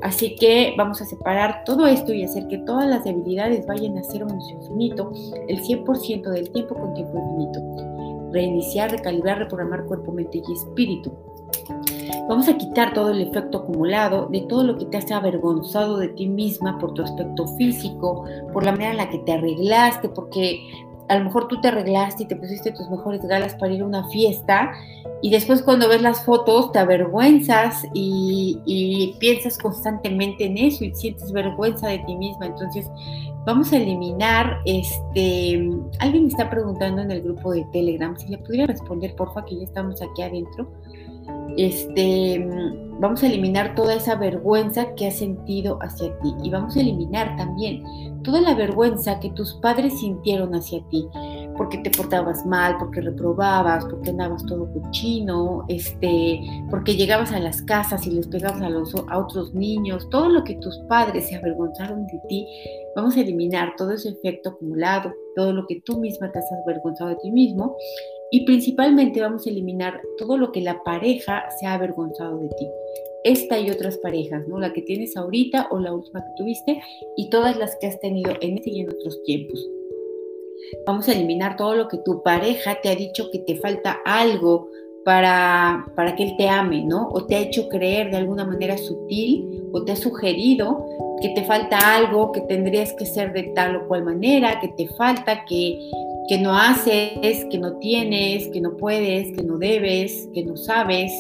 Así 0.05 0.37
que 0.37 0.75
vamos 0.77 1.01
a 1.01 1.07
separar 1.07 1.65
todo 1.65 1.87
esto 1.87 2.13
y 2.13 2.23
hacer 2.23 2.47
que 2.47 2.59
todas 2.59 2.87
las 2.87 3.05
debilidades 3.05 3.67
vayan 3.67 3.97
a 3.97 4.05
ser 4.05 4.23
un 4.23 4.39
infinito, 4.39 5.11
el 5.49 5.63
100% 5.63 6.29
del 6.29 6.51
tiempo 6.51 6.75
con 6.75 6.93
tiempo 6.93 7.19
infinito. 7.19 8.31
Reiniciar, 8.31 8.91
recalibrar, 8.91 9.39
reprogramar 9.39 9.87
cuerpo, 9.87 10.13
mente 10.13 10.43
y 10.47 10.53
espíritu. 10.53 11.11
Vamos 12.29 12.47
a 12.49 12.59
quitar 12.59 12.93
todo 12.93 13.13
el 13.13 13.23
efecto 13.23 13.59
acumulado 13.59 14.27
de 14.27 14.43
todo 14.43 14.63
lo 14.65 14.77
que 14.77 14.85
te 14.85 14.99
hace 14.99 15.15
avergonzado 15.15 15.97
de 15.97 16.09
ti 16.09 16.29
misma 16.29 16.79
por 16.79 16.93
tu 16.93 17.03
aspecto 17.03 17.47
físico, 17.57 18.27
por 18.53 18.63
la 18.63 18.73
manera 18.73 18.91
en 18.91 18.97
la 18.99 19.09
que 19.09 19.21
te 19.21 19.33
arreglaste, 19.33 20.11
porque 20.11 20.61
a 21.09 21.19
lo 21.19 21.25
mejor 21.25 21.49
tú 21.49 21.61
te 21.61 21.69
arreglaste 21.69 22.23
y 22.23 22.27
te 22.27 22.37
pusiste 22.37 22.73
tus 22.73 22.89
mejores 22.89 23.23
galas 23.27 23.55
para 23.55 23.73
ir 23.73 23.83
a 23.83 23.87
una 23.87 24.09
fiesta 24.09 24.73
y 25.21 25.31
después 25.31 25.63
cuando 25.63 25.89
ves 25.89 26.03
las 26.03 26.25
fotos 26.25 26.73
te 26.73 26.79
avergüenzas 26.79 27.87
y, 27.95 29.17
piensas 29.19 29.57
constantemente 29.59 30.45
en 30.45 30.59
eso 30.59 30.85
y 30.85 30.95
sientes 30.95 31.33
vergüenza 31.33 31.89
de 31.89 31.99
ti 32.01 32.15
misma. 32.17 32.47
Entonces 32.47 32.87
vamos 33.47 33.73
a 33.73 33.79
eliminar, 33.79 34.59
este, 34.67 35.71
alguien 36.01 36.25
me 36.25 36.29
está 36.29 36.51
preguntando 36.51 37.03
en 37.03 37.11
el 37.11 37.23
grupo 37.23 37.53
de 37.53 37.65
Telegram 37.73 38.17
si 38.19 38.29
le 38.29 38.39
pudiera 38.39 38.67
responder, 38.67 39.15
porfa, 39.17 39.45
que 39.45 39.57
ya 39.57 39.65
estamos 39.65 40.03
aquí 40.03 40.23
adentro. 40.23 40.71
Este, 41.57 42.47
vamos 43.01 43.23
a 43.23 43.27
eliminar 43.27 43.75
toda 43.75 43.95
esa 43.95 44.17
vergüenza 44.17 44.95
que 44.95 45.07
has 45.07 45.17
sentido 45.17 45.79
hacia 45.81 46.19
ti 46.19 46.35
y 46.43 46.51
vamos 46.51 46.77
a 46.77 46.81
eliminar 46.81 47.35
también 47.37 47.83
toda 48.25 48.41
la 48.41 48.55
vergüenza 48.55 49.21
que 49.21 49.31
tus 49.31 49.55
padres 49.55 50.01
sintieron 50.01 50.55
hacia 50.55 50.83
ti, 50.89 51.07
porque 51.57 51.79
te 51.79 51.91
portabas 51.91 52.45
mal, 52.45 52.77
porque 52.79 53.01
reprobabas, 53.01 53.85
porque 53.85 54.11
andabas 54.11 54.45
todo 54.47 54.73
cochino, 54.73 55.65
este, 55.69 56.41
porque 56.71 56.97
llegabas 56.97 57.31
a 57.33 57.39
las 57.39 57.63
casas 57.63 58.07
y 58.07 58.11
les 58.11 58.27
pegabas 58.27 58.61
a, 58.63 58.71
los, 58.71 58.95
a 58.95 59.19
otros 59.19 59.55
niños, 59.55 60.09
todo 60.11 60.29
lo 60.29 60.43
que 60.43 60.57
tus 60.57 60.77
padres 60.89 61.29
se 61.29 61.37
avergonzaron 61.37 62.07
de 62.07 62.21
ti, 62.29 62.47
vamos 62.97 63.17
a 63.17 63.21
eliminar 63.21 63.75
todo 63.77 63.93
ese 63.93 64.09
efecto 64.09 64.51
acumulado, 64.51 65.13
todo 65.37 65.53
lo 65.53 65.67
que 65.67 65.81
tú 65.83 66.01
misma 66.01 66.33
te 66.33 66.41
has 66.41 66.51
avergonzado 66.65 67.11
de 67.11 67.17
ti 67.17 67.31
mismo 67.31 67.77
y 68.31 68.45
principalmente 68.45 69.21
vamos 69.21 69.47
a 69.47 69.51
eliminar 69.51 70.01
todo 70.19 70.37
lo 70.37 70.51
que 70.51 70.61
la 70.61 70.83
pareja 70.83 71.45
se 71.59 71.67
ha 71.67 71.75
avergonzado 71.75 72.39
de 72.39 72.49
ti 72.49 72.67
esta 73.25 73.59
y 73.59 73.71
otras 73.71 73.99
parejas, 73.99 74.47
¿no? 74.47 74.61
La 74.61 74.73
que 74.73 74.83
tienes 74.83 75.17
ahorita 75.17 75.69
o 75.71 75.79
la 75.79 75.93
última 75.93 76.21
que 76.21 76.31
tuviste 76.37 76.83
y 77.17 77.31
todas 77.31 77.57
las 77.57 77.77
que 77.77 77.87
has 77.87 77.99
tenido 77.99 78.33
en 78.41 78.59
este 78.59 78.71
y 78.71 78.81
en 78.81 78.91
otros 78.91 79.23
tiempos. 79.25 79.67
Vamos 80.87 81.09
a 81.09 81.13
eliminar 81.13 81.57
todo 81.57 81.75
lo 81.75 81.89
que 81.89 81.99
tu 81.99 82.23
pareja 82.23 82.81
te 82.81 82.91
ha 82.91 82.95
dicho 82.95 83.31
que 83.31 83.39
te 83.41 83.57
falta 83.57 84.01
algo 84.05 84.69
para, 85.05 85.87
para 85.95 86.17
que 86.17 86.23
él 86.25 86.35
te 86.39 86.49
ame, 86.49 86.83
¿no? 86.85 87.09
O 87.13 87.27
te 87.27 87.37
ha 87.37 87.41
hecho 87.41 87.69
creer 87.69 88.11
de 88.11 88.17
alguna 88.17 88.45
manera 88.45 88.79
sutil 88.79 89.69
o 89.73 89.85
te 89.85 89.93
ha 89.93 89.97
sugerido 89.97 90.87
que 91.21 91.31
te 91.31 91.45
falta 91.45 91.97
algo, 91.97 92.33
que 92.33 92.43
tendrías 92.43 92.93
que 92.93 93.07
ser 93.07 93.33
de 93.33 93.45
tal 93.55 93.77
o 93.77 93.89
cual 93.89 94.05
manera, 94.05 94.61
que 94.61 94.69
te 94.69 94.89
falta, 94.89 95.45
que, 95.45 95.79
que 96.29 96.39
no 96.39 96.57
haces, 96.57 97.45
que 97.51 97.59
no 97.59 97.77
tienes, 97.79 98.49
que 98.49 98.61
no 98.61 98.77
puedes, 98.77 99.37
que 99.37 99.43
no 99.43 99.59
debes, 99.59 100.29
que 100.33 100.45
no 100.45 100.57
sabes, 100.57 101.13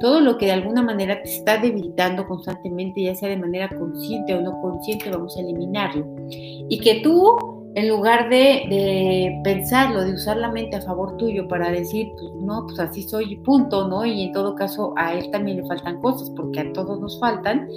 todo 0.00 0.20
lo 0.20 0.38
que 0.38 0.46
de 0.46 0.52
alguna 0.52 0.82
manera 0.82 1.22
te 1.22 1.30
está 1.30 1.58
debilitando 1.58 2.26
constantemente, 2.26 3.02
ya 3.02 3.14
sea 3.14 3.28
de 3.28 3.36
manera 3.36 3.68
consciente 3.68 4.34
o 4.34 4.40
no 4.40 4.60
consciente, 4.60 5.10
vamos 5.10 5.36
a 5.36 5.40
eliminarlo. 5.40 6.06
Y 6.28 6.80
que 6.80 7.00
tú 7.00 7.55
en 7.76 7.88
lugar 7.88 8.30
de, 8.30 9.38
pensarlo, 9.44 10.02
de 10.02 10.14
usar 10.14 10.38
la 10.38 10.50
mente 10.50 10.76
a 10.76 10.80
favor 10.80 11.18
tuyo 11.18 11.46
para 11.46 11.70
decir, 11.70 12.10
pues 12.18 12.32
no, 12.36 12.64
pues 12.64 12.80
así 12.80 13.02
soy 13.02 13.36
punto, 13.36 13.86
¿no? 13.86 14.06
Y 14.06 14.22
en 14.22 14.32
todo 14.32 14.54
caso 14.54 14.94
a 14.96 15.12
él 15.12 15.30
también 15.30 15.58
le 15.58 15.66
faltan 15.66 16.00
cosas, 16.00 16.30
porque 16.30 16.60
a 16.60 16.72
todos 16.72 16.98
nos 16.98 17.20
faltan, 17.20 17.68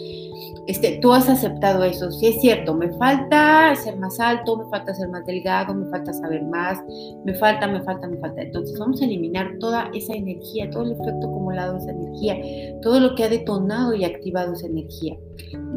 este, 0.68 1.00
tú 1.02 1.12
has 1.12 1.28
aceptado 1.28 1.84
eso, 1.84 2.12
sí 2.12 2.28
es 2.28 2.40
cierto, 2.40 2.74
me 2.76 2.92
falta 2.94 3.76
ser 3.76 3.98
más 3.98 4.22
alto, 4.22 4.56
me 4.56 4.70
falta 4.70 4.96
ser 4.96 5.10
más 5.10 5.26
delgado, 5.26 5.76
me 5.76 5.90
falta 5.90 6.14
saber 6.14 6.44
más, 6.44 6.80
me 7.26 7.34
falta, 7.34 7.68
me 7.68 7.82
falta, 7.82 8.08
me 8.08 8.18
falta. 8.20 8.42
Entonces 8.42 8.80
vamos 8.80 9.02
a 9.02 9.06
eliminar 9.06 9.58
toda 9.60 9.92
esa 9.94 10.14
energía, 10.14 10.70
todo 10.70 10.84
el 10.84 10.94
efecto 10.94 11.28
acumulado 11.28 11.74
de 11.74 11.80
esa 11.80 11.92
energía, 11.92 12.38
todo 12.82 13.02
lo 13.02 13.16
que 13.16 13.26
ha 13.26 13.30
detonado 13.30 13.94
y 13.94 14.06
activado 14.06 14.54
esa 14.54 14.68
energía 14.68 15.18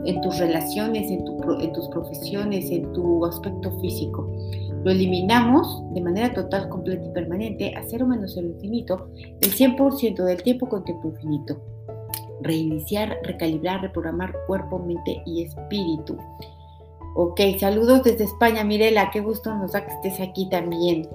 en 0.05 0.21
tus 0.21 0.39
relaciones, 0.39 1.11
en 1.11 1.25
tus 1.73 1.89
profesiones, 1.89 2.71
en 2.71 2.93
tu 2.93 3.25
aspecto 3.25 3.71
físico. 3.81 4.12
Lo 4.85 4.91
eliminamos 4.91 5.83
de 5.95 6.01
manera 6.01 6.35
total, 6.35 6.69
completa 6.69 7.05
y 7.05 7.13
permanente 7.13 7.75
a 7.77 7.83
cero 7.89 8.07
menos 8.07 8.33
cero 8.35 8.49
infinito 8.49 9.09
el 9.41 9.53
100% 9.53 10.25
del 10.25 10.43
tiempo 10.43 10.69
con 10.69 10.85
tiempo 10.85 11.09
infinito. 11.09 11.61
Reiniciar, 12.43 13.19
recalibrar, 13.23 13.83
reprogramar 13.83 14.35
cuerpo, 14.47 14.79
mente 14.81 15.23
y 15.25 15.43
espíritu. 15.43 16.17
Ok, 17.15 17.41
saludos 17.61 18.03
desde 18.03 18.25
España, 18.25 18.65
Mirela, 18.65 19.11
qué 19.11 19.21
gusto 19.21 19.55
nos 19.55 19.73
da 19.73 19.87
que 19.87 19.93
estés 19.93 20.21
aquí 20.21 20.49
también. 20.49 21.09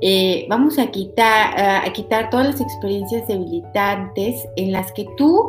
Eh, 0.00 0.46
vamos 0.48 0.78
a 0.78 0.90
quitar, 0.90 1.86
a 1.86 1.92
quitar 1.92 2.28
todas 2.30 2.46
las 2.46 2.60
experiencias 2.60 3.26
debilitantes 3.28 4.46
en 4.56 4.72
las 4.72 4.92
que 4.92 5.06
tú 5.16 5.48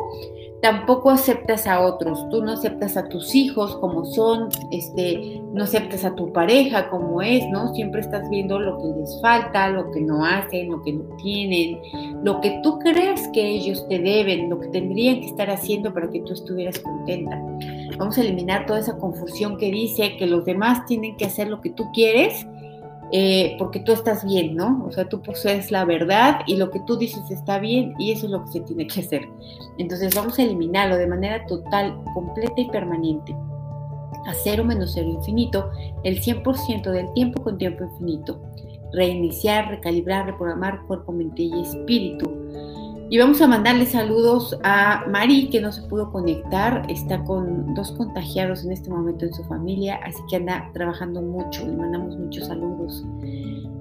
tampoco 0.64 1.10
aceptas 1.10 1.66
a 1.66 1.82
otros, 1.82 2.26
tú 2.30 2.42
no 2.42 2.52
aceptas 2.52 2.96
a 2.96 3.06
tus 3.10 3.34
hijos 3.34 3.76
como 3.76 4.06
son, 4.06 4.48
este, 4.70 5.42
no 5.52 5.64
aceptas 5.64 6.06
a 6.06 6.14
tu 6.14 6.32
pareja 6.32 6.88
como 6.88 7.20
es, 7.20 7.46
¿no? 7.50 7.74
Siempre 7.74 8.00
estás 8.00 8.30
viendo 8.30 8.58
lo 8.58 8.78
que 8.78 8.98
les 8.98 9.20
falta, 9.20 9.68
lo 9.68 9.90
que 9.90 10.00
no 10.00 10.24
hacen, 10.24 10.70
lo 10.70 10.80
que 10.80 10.94
no 10.94 11.04
tienen, 11.22 11.80
lo 12.24 12.40
que 12.40 12.60
tú 12.62 12.78
crees 12.78 13.28
que 13.34 13.46
ellos 13.46 13.86
te 13.90 13.98
deben, 13.98 14.48
lo 14.48 14.58
que 14.58 14.68
tendrían 14.68 15.20
que 15.20 15.26
estar 15.26 15.50
haciendo 15.50 15.92
para 15.92 16.08
que 16.08 16.20
tú 16.20 16.32
estuvieras 16.32 16.78
contenta. 16.78 17.38
Vamos 17.98 18.16
a 18.16 18.22
eliminar 18.22 18.64
toda 18.64 18.78
esa 18.78 18.96
confusión 18.96 19.58
que 19.58 19.70
dice 19.70 20.16
que 20.16 20.26
los 20.26 20.46
demás 20.46 20.86
tienen 20.86 21.18
que 21.18 21.26
hacer 21.26 21.48
lo 21.48 21.60
que 21.60 21.68
tú 21.68 21.84
quieres 21.92 22.46
eh, 23.12 23.56
porque 23.58 23.80
tú 23.80 23.92
estás 23.92 24.24
bien, 24.24 24.56
¿no? 24.56 24.84
O 24.86 24.92
sea, 24.92 25.08
tú 25.08 25.22
posees 25.22 25.70
la 25.70 25.84
verdad 25.84 26.40
y 26.46 26.56
lo 26.56 26.70
que 26.70 26.80
tú 26.80 26.96
dices 26.96 27.30
está 27.30 27.58
bien 27.58 27.94
y 27.98 28.12
eso 28.12 28.26
es 28.26 28.32
lo 28.32 28.44
que 28.44 28.52
se 28.52 28.60
tiene 28.60 28.86
que 28.86 29.00
hacer. 29.00 29.22
Entonces 29.78 30.14
vamos 30.14 30.38
a 30.38 30.42
eliminarlo 30.42 30.96
de 30.96 31.06
manera 31.06 31.46
total, 31.46 31.96
completa 32.14 32.60
y 32.60 32.68
permanente. 32.70 33.36
A 34.26 34.32
cero 34.32 34.64
menos 34.64 34.92
cero 34.94 35.08
infinito, 35.08 35.70
el 36.02 36.20
100% 36.20 36.90
del 36.90 37.12
tiempo 37.12 37.42
con 37.42 37.58
tiempo 37.58 37.84
infinito. 37.84 38.40
Reiniciar, 38.92 39.68
recalibrar, 39.68 40.26
reprogramar 40.26 40.86
cuerpo, 40.86 41.12
mente 41.12 41.42
y 41.42 41.60
espíritu 41.60 42.33
y 43.10 43.18
vamos 43.18 43.40
a 43.40 43.46
mandarle 43.46 43.86
saludos 43.86 44.58
a 44.62 45.04
Mari, 45.08 45.48
que 45.50 45.60
no 45.60 45.72
se 45.72 45.82
pudo 45.82 46.10
conectar, 46.10 46.86
está 46.88 47.22
con 47.24 47.74
dos 47.74 47.92
contagiados 47.92 48.64
en 48.64 48.72
este 48.72 48.90
momento 48.90 49.26
en 49.26 49.34
su 49.34 49.44
familia, 49.44 50.00
así 50.04 50.20
que 50.28 50.36
anda 50.36 50.70
trabajando 50.72 51.20
mucho, 51.20 51.66
le 51.66 51.72
mandamos 51.72 52.16
muchos 52.16 52.46
saludos. 52.46 53.04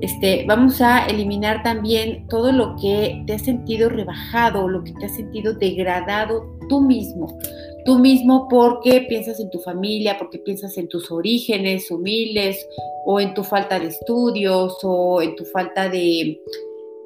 Este, 0.02 0.44
vamos 0.48 0.82
a 0.82 1.06
eliminar 1.06 1.64
también 1.64 2.28
todo 2.28 2.52
lo 2.52 2.76
que 2.76 3.24
te 3.26 3.34
has 3.34 3.44
sentido 3.44 3.88
rebajado, 3.88 4.68
lo 4.68 4.84
que 4.84 4.92
te 4.92 5.06
has 5.06 5.16
sentido 5.16 5.54
degradado 5.54 6.58
tú 6.68 6.82
mismo. 6.82 7.38
Tú 7.86 8.00
mismo 8.00 8.48
porque 8.50 9.06
piensas 9.08 9.40
en 9.40 9.50
tu 9.50 9.60
familia, 9.60 10.18
porque 10.18 10.40
piensas 10.40 10.78
en 10.78 10.88
tus 10.90 11.12
orígenes 11.12 11.90
humildes 11.92 12.66
o 13.06 13.20
en 13.20 13.34
tu 13.34 13.44
falta 13.44 13.80
de 13.80 13.88
estudios 13.88 14.78
o 14.84 15.22
en 15.22 15.36
tu 15.36 15.46
falta 15.46 15.90
de, 15.90 16.40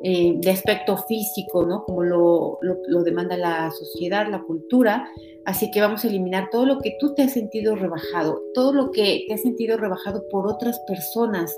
eh, 0.03 0.35
de 0.37 0.51
aspecto 0.51 0.95
físico, 0.95 1.65
¿no? 1.65 1.83
Como 1.83 2.03
lo, 2.03 2.59
lo, 2.61 3.03
demanda 3.03 3.35
la 3.35 3.71
sociedad, 3.71 4.27
la 4.29 4.43
cultura. 4.43 5.09
Así 5.43 5.71
que 5.71 5.81
vamos 5.81 6.05
a 6.05 6.07
eliminar 6.07 6.49
todo 6.51 6.67
lo 6.67 6.77
que 6.79 6.95
tú 6.99 7.15
te 7.15 7.23
has 7.23 7.33
sentido 7.33 7.75
rebajado, 7.75 8.43
todo 8.53 8.73
lo 8.73 8.91
que 8.91 9.25
te 9.27 9.33
has 9.33 9.41
sentido 9.41 9.75
rebajado 9.77 10.23
por 10.29 10.45
otras 10.45 10.79
personas, 10.81 11.57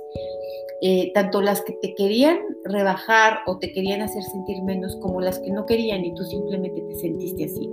eh, 0.82 1.12
tanto 1.14 1.42
las 1.42 1.62
que 1.64 1.74
te 1.82 1.94
querían 1.96 2.40
rebajar 2.64 3.40
o 3.46 3.58
te 3.58 3.74
querían 3.74 4.02
hacer 4.02 4.24
sentir 4.24 4.62
menos, 4.64 4.96
como 5.02 5.20
las 5.20 5.40
que 5.40 5.52
no 5.52 5.66
querían 5.66 6.06
y 6.06 6.14
tú 6.14 6.24
simplemente 6.24 6.82
te 6.82 6.96
sentiste 6.96 7.44
así. 7.44 7.70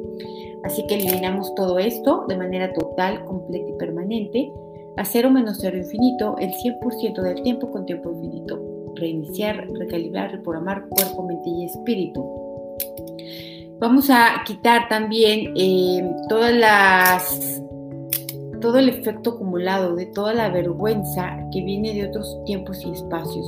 Así 0.65 0.85
que 0.89 0.97
eliminamos 0.97 1.55
todo 1.55 1.79
esto 1.79 2.25
de 2.29 2.39
manera 2.39 2.73
total, 2.73 3.25
completa 3.25 3.69
y 3.69 3.79
permanente, 3.79 4.53
a 4.97 5.05
cero 5.05 5.31
menos 5.31 5.59
cero 5.61 5.77
infinito, 5.77 6.35
el 6.39 6.51
100% 6.51 7.23
del 7.23 7.43
tiempo 7.43 7.71
con 7.71 7.87
tiempo 7.87 8.11
infinito 8.11 8.66
reiniciar, 8.97 9.69
recalibrar, 9.75 10.33
reprogramar 10.33 10.89
cuerpo, 10.89 11.23
mente 11.23 11.49
y 11.49 11.65
espíritu. 11.65 12.25
Vamos 13.79 14.09
a 14.09 14.43
quitar 14.47 14.89
también 14.89 15.53
eh, 15.55 16.11
todas 16.29 16.55
las, 16.55 17.63
todo 18.61 18.79
el 18.79 18.89
efecto 18.89 19.31
acumulado 19.31 19.95
de 19.95 20.07
toda 20.07 20.33
la 20.33 20.49
vergüenza 20.49 21.37
que 21.53 21.63
viene 21.63 21.93
de 21.93 22.09
otros 22.09 22.39
tiempos 22.47 22.83
y 22.85 22.91
espacios. 22.91 23.47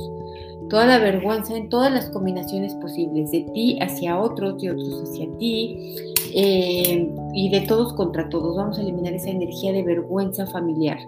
Toda 0.69 0.85
la 0.85 0.99
vergüenza 0.99 1.57
en 1.57 1.67
todas 1.69 1.91
las 1.91 2.11
combinaciones 2.11 2.75
posibles, 2.75 3.31
de 3.31 3.41
ti 3.55 3.79
hacia 3.81 4.19
otros, 4.19 4.61
de 4.61 4.69
otros 4.69 5.01
hacia 5.01 5.27
ti, 5.39 5.95
eh, 6.35 7.11
y 7.33 7.49
de 7.49 7.61
todos 7.61 7.93
contra 7.93 8.29
todos. 8.29 8.55
Vamos 8.55 8.77
a 8.77 8.81
eliminar 8.81 9.13
esa 9.13 9.31
energía 9.31 9.73
de 9.73 9.81
vergüenza 9.81 10.45
familiar. 10.45 10.99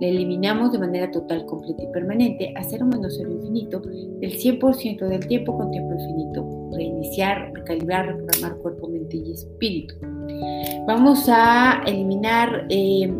La 0.00 0.08
eliminamos 0.08 0.72
de 0.72 0.78
manera 0.78 1.10
total, 1.10 1.46
completa 1.46 1.82
y 1.82 1.86
permanente 1.92 2.52
a 2.56 2.64
cero 2.64 2.84
menos 2.84 3.14
cero 3.16 3.30
infinito 3.30 3.80
el 4.20 4.32
100% 4.32 5.06
del 5.06 5.26
tiempo 5.26 5.56
con 5.56 5.70
tiempo 5.70 5.94
infinito. 5.94 6.70
Reiniciar, 6.72 7.52
recalibrar, 7.54 8.06
reprogramar 8.06 8.56
cuerpo, 8.58 8.88
mente 8.88 9.18
y 9.18 9.32
espíritu. 9.32 9.94
Vamos 10.86 11.28
a 11.28 11.82
eliminar 11.86 12.66
eh, 12.68 13.12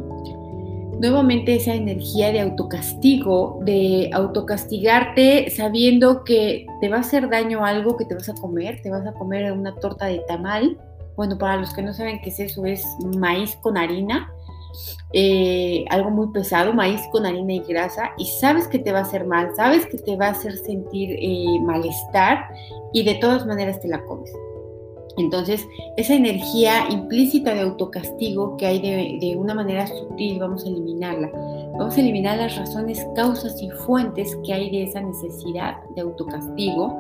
nuevamente 1.00 1.56
esa 1.56 1.74
energía 1.74 2.32
de 2.32 2.40
autocastigo, 2.40 3.60
de 3.64 4.10
autocastigarte 4.12 5.50
sabiendo 5.50 6.24
que 6.24 6.66
te 6.80 6.88
va 6.88 6.96
a 6.96 7.00
hacer 7.00 7.30
daño 7.30 7.64
algo 7.64 7.96
que 7.96 8.04
te 8.04 8.14
vas 8.14 8.28
a 8.28 8.34
comer, 8.34 8.82
te 8.82 8.90
vas 8.90 9.06
a 9.06 9.12
comer 9.12 9.52
una 9.52 9.74
torta 9.76 10.06
de 10.06 10.20
tamal. 10.26 10.76
Bueno, 11.16 11.38
para 11.38 11.56
los 11.56 11.72
que 11.72 11.82
no 11.82 11.92
saben 11.92 12.20
qué 12.20 12.30
es 12.30 12.40
eso, 12.40 12.66
es 12.66 12.84
maíz 13.16 13.54
con 13.62 13.76
harina 13.76 14.33
eh, 15.12 15.84
algo 15.90 16.10
muy 16.10 16.28
pesado, 16.28 16.72
maíz 16.72 17.00
con 17.12 17.26
harina 17.26 17.54
y 17.54 17.60
grasa, 17.60 18.12
y 18.18 18.26
sabes 18.26 18.68
que 18.68 18.78
te 18.78 18.92
va 18.92 19.00
a 19.00 19.02
hacer 19.02 19.26
mal, 19.26 19.50
sabes 19.56 19.86
que 19.86 19.98
te 19.98 20.16
va 20.16 20.26
a 20.26 20.30
hacer 20.30 20.56
sentir 20.56 21.16
eh, 21.20 21.60
malestar 21.62 22.48
y 22.92 23.04
de 23.04 23.14
todas 23.16 23.46
maneras 23.46 23.80
te 23.80 23.88
la 23.88 24.04
comes. 24.04 24.32
Entonces, 25.16 25.66
esa 25.96 26.14
energía 26.14 26.88
implícita 26.90 27.54
de 27.54 27.60
autocastigo 27.60 28.56
que 28.56 28.66
hay 28.66 28.80
de, 28.80 29.36
una 29.36 29.54
manera 29.54 29.86
sutil, 29.86 30.38
vamos 30.38 30.64
a 30.64 30.68
eliminarla. 30.68 31.30
Vamos 31.78 31.96
a 31.96 32.00
eliminar 32.00 32.38
las 32.38 32.56
razones, 32.56 33.06
causas 33.14 33.60
y 33.62 33.70
fuentes 33.70 34.36
que 34.44 34.52
hay 34.52 34.70
de 34.70 34.84
esa 34.84 35.00
necesidad 35.00 35.76
de 35.94 36.02
autocastigo. 36.02 36.98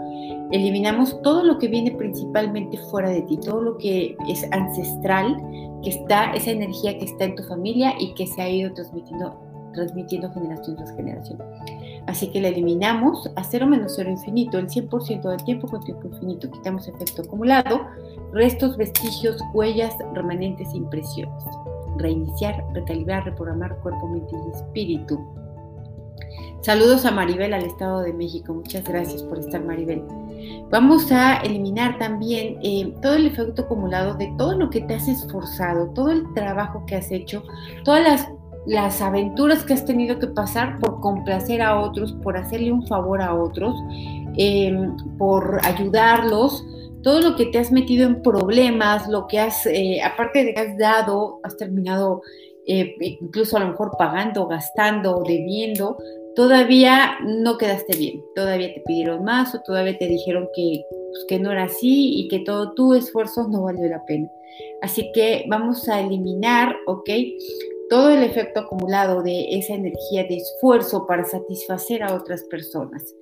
Eliminamos 0.52 1.20
todo 1.22 1.42
lo 1.42 1.58
que 1.58 1.68
viene 1.68 1.90
principalmente 1.90 2.78
fuera 2.90 3.10
de 3.10 3.22
ti, 3.22 3.36
todo 3.38 3.60
lo 3.60 3.78
que 3.78 4.16
es 4.28 4.46
ancestral, 4.52 5.36
que 5.82 5.90
está, 5.90 6.32
esa 6.34 6.50
energía 6.50 6.96
que 6.98 7.04
está 7.04 7.24
en 7.24 7.36
tu 7.36 7.42
familia 7.44 7.94
y 7.98 8.14
que 8.14 8.26
se 8.26 8.42
ha 8.42 8.48
ido 8.48 8.72
transmitiendo, 8.72 9.34
transmitiendo 9.74 10.32
generación 10.32 10.76
tras 10.76 10.94
generación. 10.94 11.38
Así 12.06 12.30
que 12.30 12.40
la 12.40 12.48
eliminamos 12.48 13.30
a 13.34 13.44
cero 13.44 13.66
menos 13.66 13.94
cero 13.96 14.10
infinito, 14.10 14.58
el 14.58 14.68
100% 14.68 15.22
del 15.22 15.44
tiempo 15.44 15.68
con 15.68 15.82
tiempo 15.82 16.06
infinito. 16.08 16.50
Quitamos 16.50 16.86
efecto 16.86 17.22
acumulado, 17.22 17.86
restos, 18.32 18.76
vestigios, 18.76 19.40
huellas, 19.54 19.94
remanentes 20.12 20.68
e 20.74 20.76
impresiones. 20.76 21.44
Reiniciar, 21.96 22.62
recalibrar, 22.74 23.24
reprogramar 23.24 23.78
cuerpo, 23.78 24.08
mente 24.08 24.34
y 24.34 24.56
espíritu. 24.56 25.18
Saludos 26.60 27.04
a 27.04 27.10
Maribel 27.10 27.52
al 27.52 27.64
Estado 27.64 28.00
de 28.00 28.12
México. 28.12 28.54
Muchas 28.54 28.84
gracias 28.84 29.22
por 29.22 29.38
estar, 29.38 29.62
Maribel. 29.62 30.02
Vamos 30.70 31.12
a 31.12 31.36
eliminar 31.36 31.98
también 31.98 32.58
eh, 32.62 32.94
todo 33.02 33.14
el 33.14 33.26
efecto 33.26 33.62
acumulado 33.62 34.14
de 34.14 34.32
todo 34.38 34.56
lo 34.58 34.70
que 34.70 34.80
te 34.80 34.94
has 34.94 35.06
esforzado, 35.06 35.90
todo 35.90 36.10
el 36.10 36.32
trabajo 36.34 36.84
que 36.86 36.96
has 36.96 37.10
hecho, 37.10 37.42
todas 37.84 38.02
las 38.02 38.28
las 38.66 39.00
aventuras 39.02 39.64
que 39.64 39.74
has 39.74 39.84
tenido 39.84 40.18
que 40.18 40.26
pasar 40.26 40.78
por 40.78 41.00
complacer 41.00 41.62
a 41.62 41.80
otros, 41.80 42.12
por 42.22 42.36
hacerle 42.36 42.72
un 42.72 42.86
favor 42.86 43.20
a 43.20 43.34
otros, 43.34 43.74
em, 44.36 44.96
por 45.18 45.60
ayudarlos, 45.64 46.64
todo 47.02 47.20
lo 47.20 47.36
que 47.36 47.46
te 47.46 47.58
has 47.58 47.70
metido 47.70 48.06
en 48.06 48.22
problemas, 48.22 49.08
lo 49.08 49.26
que 49.26 49.38
has, 49.38 49.66
eh, 49.66 50.00
aparte 50.02 50.44
de 50.44 50.54
que 50.54 50.60
has 50.60 50.78
dado, 50.78 51.40
has 51.42 51.56
terminado 51.56 52.22
eh, 52.66 52.94
incluso 53.20 53.58
a 53.58 53.60
lo 53.60 53.68
mejor 53.68 53.92
pagando, 53.98 54.46
gastando, 54.46 55.22
debiendo, 55.26 55.98
todavía 56.34 57.18
no 57.22 57.58
quedaste 57.58 57.96
bien, 57.96 58.22
todavía 58.34 58.72
te 58.72 58.80
pidieron 58.80 59.22
más 59.22 59.54
o 59.54 59.60
todavía 59.60 59.98
te 59.98 60.06
dijeron 60.06 60.48
que, 60.54 60.82
pues, 60.88 61.26
que 61.28 61.38
no 61.38 61.52
era 61.52 61.64
así 61.64 62.20
y 62.20 62.28
que 62.28 62.40
todo 62.40 62.72
tu 62.72 62.94
esfuerzo 62.94 63.48
no 63.48 63.64
valió 63.64 63.86
la 63.86 64.04
pena. 64.06 64.30
Así 64.80 65.10
que 65.12 65.44
vamos 65.48 65.88
a 65.88 66.00
eliminar, 66.00 66.74
¿ok? 66.86 67.10
Todo 67.90 68.10
el 68.10 68.22
efecto 68.22 68.60
acumulado 68.60 69.22
de 69.22 69.56
esa 69.56 69.74
energía 69.74 70.24
de 70.24 70.36
esfuerzo 70.36 71.06
para 71.06 71.24
satisfacer 71.24 72.02
a 72.02 72.14
otras 72.14 72.42
personas. 72.44 73.14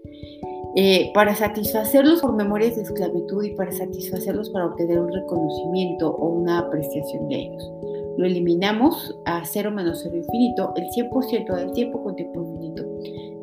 Eh, 0.74 1.10
para 1.12 1.34
satisfacerlos 1.34 2.22
por 2.22 2.34
memorias 2.34 2.76
de 2.76 2.82
esclavitud 2.82 3.44
y 3.44 3.50
para 3.50 3.70
satisfacerlos 3.72 4.48
para 4.50 4.66
obtener 4.66 5.00
un 5.00 5.12
reconocimiento 5.12 6.10
o 6.10 6.28
una 6.28 6.60
apreciación 6.60 7.28
de 7.28 7.36
ellos. 7.36 7.70
Lo 8.16 8.26
eliminamos 8.26 9.14
a 9.26 9.44
cero 9.44 9.70
menos 9.70 10.00
cero 10.02 10.16
infinito 10.16 10.72
el 10.76 10.84
100% 10.84 11.54
del 11.56 11.72
tiempo 11.72 12.02
con 12.02 12.16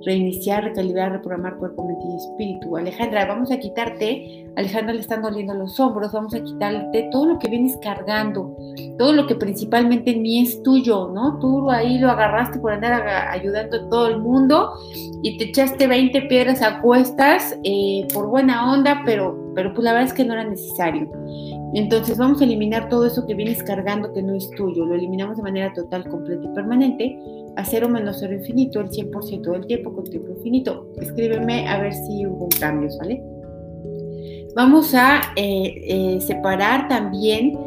reiniciar, 0.10 0.64
recalibrar, 0.64 1.12
reprogramar 1.12 1.58
cuerpo, 1.58 1.86
mente 1.86 2.04
y 2.08 2.16
espíritu. 2.16 2.76
Alejandra, 2.76 3.28
vamos 3.28 3.52
a 3.52 3.60
quitarte, 3.60 4.48
Alejandra 4.56 4.94
le 4.94 5.02
están 5.02 5.22
doliendo 5.22 5.54
los 5.54 5.80
hombros, 5.80 6.12
vamos 6.12 6.34
a 6.34 6.44
quitarte 6.44 7.10
todo 7.12 7.28
lo 7.28 7.40
que 7.40 7.48
vienes 7.48 7.78
cargando, 7.80 8.58
todo 8.98 9.14
lo 9.14 9.28
que 9.28 9.36
principalmente 9.36 10.16
ni 10.16 10.42
es 10.42 10.64
tuyo, 10.64 11.12
¿no? 11.14 11.38
Tú 11.40 11.70
ahí 11.70 12.00
lo 12.00 12.10
agarraste 12.10 12.58
por 12.58 12.72
andar 12.72 13.08
ayudando 13.30 13.78
a 13.78 13.90
todo 13.90 14.08
el 14.08 14.18
mundo 14.18 14.72
y 15.22 15.38
te 15.38 15.46
echaste 15.46 15.86
20 15.86 16.24
piedras 16.24 16.64
a 16.64 16.82
cuestas 16.82 17.56
eh, 17.64 18.08
por 18.12 18.28
buena 18.28 18.74
onda, 18.74 19.04
pero, 19.06 19.49
pero 19.56 19.74
pues 19.74 19.84
la 19.84 19.94
verdad 19.94 20.08
es 20.08 20.14
que 20.14 20.26
no 20.26 20.34
era 20.34 20.44
necesario. 20.44 21.10
Entonces 21.74 22.18
vamos 22.18 22.42
a 22.42 22.46
eliminar 22.46 22.90
todo 22.90 23.06
eso 23.06 23.26
que 23.26 23.36
vienes 23.36 23.62
cargando 23.64 24.12
que 24.14 24.22
no 24.22 24.36
es 24.36 24.50
tuyo, 24.52 24.86
lo 24.86 24.96
eliminamos 24.96 25.38
de 25.38 25.44
manera 25.44 25.74
total, 25.74 26.08
completa 26.08 26.44
y 26.44 26.56
permanente 26.56 27.20
a 27.56 27.66
cero 27.66 27.90
menos 27.90 28.18
cero 28.20 28.34
infinito 28.34 28.80
el 28.80 28.90
100% 28.90 29.52
del 29.52 29.66
tiempo 29.68 29.94
con 29.94 30.04
tiempo 30.06 30.32
infinito. 30.32 30.88
Escríbeme 31.00 31.68
a 31.68 31.80
ver 31.82 31.94
si 31.94 32.26
hubo 32.26 32.46
un 32.46 32.52
cambio. 32.60 32.90
Vamos 34.56 34.94
a 34.96 35.22
eh, 35.36 35.76
eh, 35.88 36.22
separar 36.22 36.88
también 36.88 37.58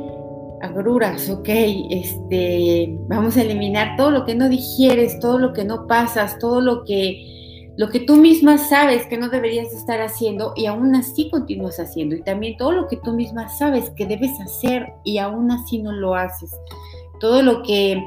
agruras, 0.63 1.29
ok, 1.29 1.49
este, 1.91 2.97
vamos 3.09 3.37
a 3.37 3.43
eliminar 3.43 3.97
todo 3.97 4.11
lo 4.11 4.25
que 4.25 4.35
no 4.35 4.49
digieres, 4.49 5.19
todo 5.19 5.39
lo 5.39 5.53
que 5.53 5.65
no 5.65 5.87
pasas, 5.87 6.39
todo 6.39 6.61
lo 6.61 6.85
que, 6.85 7.42
lo 7.77 7.89
que 7.89 8.01
tú 8.01 8.17
misma 8.17 8.59
sabes 8.59 9.07
que 9.07 9.17
no 9.17 9.29
deberías 9.29 9.73
estar 9.73 10.01
haciendo 10.01 10.53
y 10.57 10.67
aún 10.67 10.95
así 10.95 11.31
continúas 11.31 11.81
haciendo. 11.81 12.15
Y 12.15 12.23
también 12.23 12.57
todo 12.57 12.73
lo 12.73 12.89
que 12.89 12.99
tú 12.99 13.13
misma 13.13 13.49
sabes 13.49 13.91
que 13.91 14.07
debes 14.07 14.39
hacer 14.41 14.93
y 15.05 15.19
aún 15.19 15.51
así 15.51 15.79
no 15.79 15.93
lo 15.93 16.15
haces. 16.15 16.51
Todo 17.19 17.43
lo 17.43 17.63
que 17.63 18.03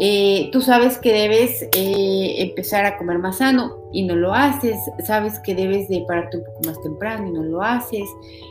eh, 0.00 0.48
tú 0.50 0.60
sabes 0.60 0.98
que 0.98 1.12
debes 1.12 1.62
eh, 1.76 2.42
empezar 2.42 2.84
a 2.84 2.98
comer 2.98 3.18
más 3.20 3.38
sano 3.38 3.76
y 3.92 4.02
no 4.02 4.16
lo 4.16 4.34
haces, 4.34 4.76
sabes 5.04 5.38
que 5.38 5.54
debes 5.54 5.88
de 5.88 6.04
pararte 6.08 6.38
un 6.38 6.44
poco 6.44 6.60
más 6.66 6.82
temprano 6.82 7.28
y 7.28 7.30
no 7.30 7.44
lo 7.44 7.62
haces, 7.62 8.08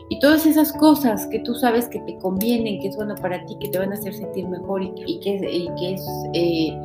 y 0.07 0.19
todas 0.19 0.45
esas 0.45 0.71
cosas 0.71 1.27
que 1.27 1.39
tú 1.39 1.53
sabes 1.53 1.89
que 1.89 1.99
te 1.99 2.17
convienen, 2.19 2.79
que 2.79 2.87
es 2.87 2.95
bueno 2.95 3.15
para 3.15 3.45
ti, 3.45 3.57
que 3.59 3.67
te 3.67 3.77
van 3.77 3.91
a 3.91 3.95
hacer 3.95 4.13
sentir 4.13 4.47
mejor 4.47 4.83
y, 4.83 5.19
que, 5.19 5.93
es 5.93 6.01
eh, 6.33 6.77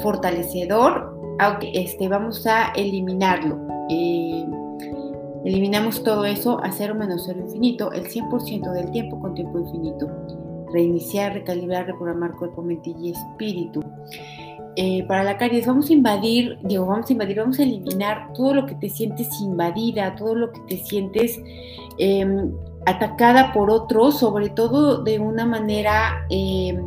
fortalecedor, 0.00 1.11
aunque 1.38 1.70
este, 1.74 2.08
vamos 2.08 2.46
a 2.46 2.72
eliminarlo. 2.74 3.58
eliminamos 5.44 6.02
todo 6.04 6.24
eso 6.24 6.62
a 6.62 6.70
cero 6.72 6.94
menos 6.94 7.24
cero 7.26 7.40
infinito, 7.44 7.92
el 7.92 8.08
100% 8.08 8.72
del 8.72 8.90
tiempo 8.90 9.20
con 9.20 9.34
tiempo 9.34 9.58
infinito 9.58 10.08
reiniciar, 10.72 11.34
recalibrar, 11.34 11.86
reprogramar 11.86 12.32
cuerpo, 12.32 12.62
mente 12.62 12.94
y 12.98 13.10
espíritu. 13.10 13.84
Eh, 14.76 15.04
para 15.06 15.22
la 15.22 15.36
caries 15.36 15.66
vamos 15.66 15.90
a 15.90 15.92
invadir, 15.92 16.58
digo, 16.62 16.86
vamos 16.86 17.10
a 17.10 17.12
invadir, 17.12 17.36
vamos 17.36 17.58
a 17.58 17.62
eliminar 17.62 18.32
todo 18.32 18.54
lo 18.54 18.66
que 18.66 18.74
te 18.74 18.88
sientes 18.88 19.28
invadida, 19.42 20.16
todo 20.16 20.34
lo 20.34 20.50
que 20.50 20.60
te 20.60 20.78
sientes 20.78 21.38
em, 21.98 22.50
atacada 22.86 23.52
por 23.52 23.70
otros, 23.70 24.18
sobre 24.18 24.48
todo 24.48 25.02
de 25.02 25.18
una 25.18 25.44
manera 25.44 26.26
em, 26.30 26.86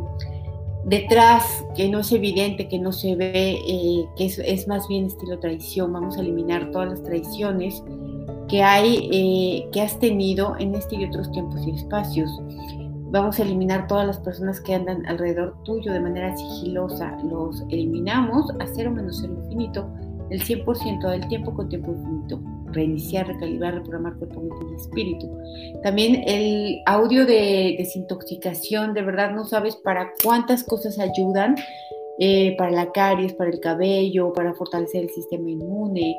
detrás 0.86 1.64
que 1.74 1.88
no 1.88 1.98
es 2.00 2.12
evidente, 2.12 2.68
que 2.68 2.78
no 2.78 2.92
se 2.92 3.16
ve, 3.16 3.58
eh, 3.66 4.08
que 4.16 4.26
es, 4.26 4.68
más 4.68 4.88
bien 4.88 5.06
estilo 5.06 5.38
traición. 5.38 5.92
Vamos 5.92 6.16
a 6.16 6.20
eliminar 6.20 6.70
todas 6.70 6.88
las 6.88 7.02
traiciones 7.02 7.82
que 8.48 8.62
hay, 8.62 9.08
eh, 9.12 9.68
que 9.72 9.82
has 9.82 9.98
tenido 9.98 10.56
en 10.58 10.74
este 10.74 10.96
y 10.96 11.04
otros 11.04 11.30
tiempos 11.32 11.66
y 11.66 11.72
espacios. 11.72 12.30
Vamos 13.10 13.38
a 13.38 13.42
eliminar 13.42 13.88
todas 13.88 14.06
las 14.06 14.18
personas 14.18 14.60
que 14.60 14.74
andan 14.74 15.04
alrededor 15.06 15.56
tuyo 15.64 15.92
de 15.92 16.00
manera 16.00 16.36
sigilosa. 16.36 17.18
Los 17.24 17.62
eliminamos 17.68 18.50
a 18.60 18.66
cero 18.72 18.92
menos 18.92 19.18
cero 19.20 19.34
infinito 19.44 19.88
el 20.30 20.42
100% 20.42 21.08
del 21.10 21.26
tiempo 21.28 21.52
con 21.52 21.68
tiempo 21.68 21.92
infinito. 21.92 22.40
Reiniciar, 22.76 23.26
recalibrar, 23.26 23.74
reprogramar 23.74 24.16
cuerpo, 24.18 24.42
y 24.70 24.74
espíritu. 24.76 25.28
También 25.82 26.22
el 26.26 26.80
audio 26.86 27.26
de 27.26 27.74
desintoxicación, 27.78 28.94
de 28.94 29.02
verdad 29.02 29.32
no 29.32 29.44
sabes 29.44 29.76
para 29.76 30.12
cuántas 30.22 30.62
cosas 30.62 30.98
ayudan. 30.98 31.56
Eh, 32.18 32.54
para 32.56 32.70
la 32.70 32.92
caries, 32.92 33.34
para 33.34 33.50
el 33.50 33.60
cabello, 33.60 34.32
para 34.32 34.54
fortalecer 34.54 35.02
el 35.02 35.10
sistema 35.10 35.50
inmune, 35.50 36.16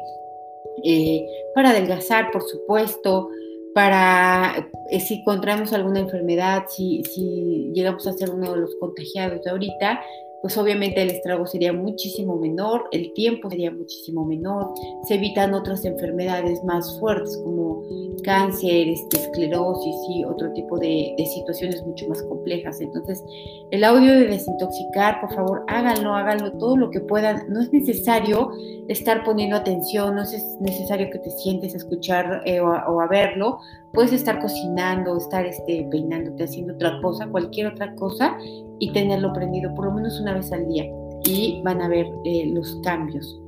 eh, 0.83 1.25
para 1.55 1.71
adelgazar, 1.71 2.29
por 2.29 2.43
supuesto, 2.43 3.29
para 3.73 4.69
eh, 4.91 4.99
si 4.99 5.15
encontramos 5.15 5.73
alguna 5.73 5.99
enfermedad, 5.99 6.65
si, 6.67 7.03
si 7.03 7.71
llegamos 7.73 8.05
a 8.05 8.13
ser 8.13 8.29
uno 8.29 8.53
de 8.53 8.61
los 8.61 8.75
contagiados 8.75 9.43
de 9.43 9.49
ahorita, 9.49 10.01
pues 10.41 10.57
obviamente 10.57 11.01
el 11.01 11.09
estrago 11.09 11.45
sería 11.45 11.73
muchísimo 11.73 12.37
menor, 12.37 12.85
el 12.91 13.13
tiempo 13.13 13.49
sería 13.49 13.71
muchísimo 13.71 14.25
menor, 14.25 14.73
se 15.07 15.15
evitan 15.15 15.53
otras 15.53 15.83
enfermedades 15.85 16.63
más 16.63 16.99
fuertes 16.99 17.37
como 17.43 17.83
cáncer, 18.23 18.89
este, 18.89 19.17
esclerosis 19.17 19.95
y 20.09 20.25
otro 20.25 20.51
tipo 20.53 20.77
de, 20.77 21.15
situaciones 21.33 21.85
mucho 21.85 22.07
más 22.07 22.21
complejas. 22.23 22.81
Entonces, 22.81 23.23
el 23.71 23.83
audio 23.83 24.13
de 24.13 24.27
desintoxicar, 24.27 25.21
por 25.21 25.33
favor, 25.33 25.63
háganlo, 25.67 26.13
háganlo 26.13 26.51
todo 26.53 26.77
lo 26.77 26.89
que 26.89 26.99
puedan. 26.99 27.45
No 27.49 27.61
es 27.61 27.71
necesario 27.71 28.51
estar 28.87 29.23
poniendo 29.23 29.55
atención, 29.55 30.15
no 30.15 30.23
es 30.23 30.57
necesario 30.59 31.09
que 31.11 31.19
te 31.19 31.29
sientes 31.31 31.73
a 31.73 31.77
escuchar 31.77 32.41
eh, 32.45 32.59
o, 32.59 33.01
a, 33.01 33.07
verlo. 33.07 33.59
Puedes 33.93 34.13
estar 34.13 34.39
cocinando, 34.39 35.17
estar 35.17 35.45
este, 35.45 35.87
peinándote, 35.89 36.43
haciendo 36.43 36.73
otra 36.73 37.01
cosa, 37.01 37.27
cualquier 37.27 37.67
otra 37.67 37.95
cosa 37.95 38.37
y 38.79 38.91
tenerlo 38.91 39.33
prendido 39.33 39.73
por 39.73 39.85
lo 39.85 39.93
menos 39.93 40.19
una 40.19 40.33
vez 40.33 40.51
al 40.51 40.67
día 40.67 40.85
y 41.25 41.61
van 41.63 41.81
a 41.81 41.87
ver 41.87 42.07
eh, 42.25 42.51
los 42.53 42.79
cambios. 42.83 43.41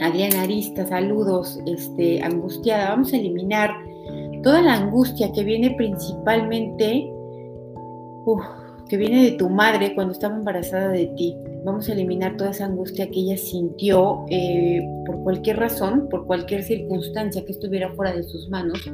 Adriana 0.00 0.42
Arista, 0.42 0.86
saludos, 0.86 1.60
este, 1.66 2.22
angustiada. 2.22 2.90
Vamos 2.90 3.12
a 3.12 3.16
eliminar 3.16 3.70
toda 4.42 4.62
la 4.62 4.74
angustia 4.74 5.30
que 5.32 5.44
viene 5.44 5.72
principalmente, 5.76 7.12
que 8.90 8.96
viene 8.96 9.22
de 9.22 9.30
tu 9.32 9.48
madre 9.48 9.94
cuando 9.94 10.12
estaba 10.12 10.34
embarazada 10.34 10.88
de 10.88 11.06
ti. 11.16 11.36
Vamos 11.64 11.88
a 11.88 11.92
eliminar 11.92 12.36
toda 12.36 12.50
esa 12.50 12.64
angustia 12.64 13.08
que 13.08 13.20
ella 13.20 13.36
sintió 13.36 14.24
eh, 14.28 14.80
por 15.06 15.22
cualquier 15.22 15.58
razón, 15.58 16.08
por 16.10 16.26
cualquier 16.26 16.64
circunstancia 16.64 17.44
que 17.44 17.52
estuviera 17.52 17.92
fuera 17.94 18.12
de 18.12 18.24
sus 18.24 18.48
manos. 18.48 18.84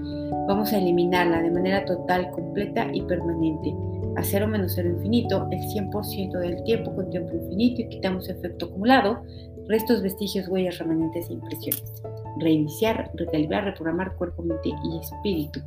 Vamos 0.46 0.72
a 0.74 0.78
eliminarla 0.78 1.40
de 1.40 1.50
manera 1.50 1.84
total, 1.86 2.30
completa 2.30 2.88
y 2.92 3.00
permanente 3.02 3.74
a 4.16 4.22
cero 4.22 4.48
menos 4.48 4.72
cero 4.74 4.88
infinito 4.88 5.46
el 5.50 5.60
100% 5.60 6.38
del 6.38 6.62
tiempo 6.64 6.94
con 6.94 7.10
tiempo 7.10 7.34
infinito 7.34 7.82
y 7.82 7.88
quitamos 7.88 8.28
efecto 8.28 8.66
acumulado, 8.66 9.22
restos, 9.68 10.02
vestigios, 10.02 10.48
huellas, 10.48 10.78
remanentes 10.78 11.28
e 11.28 11.34
impresiones. 11.34 12.02
Reiniciar, 12.38 13.10
recalibrar, 13.14 13.64
reprogramar 13.64 14.14
cuerpo, 14.16 14.42
mente 14.42 14.68
y 14.68 14.98
espíritu. 14.98 15.60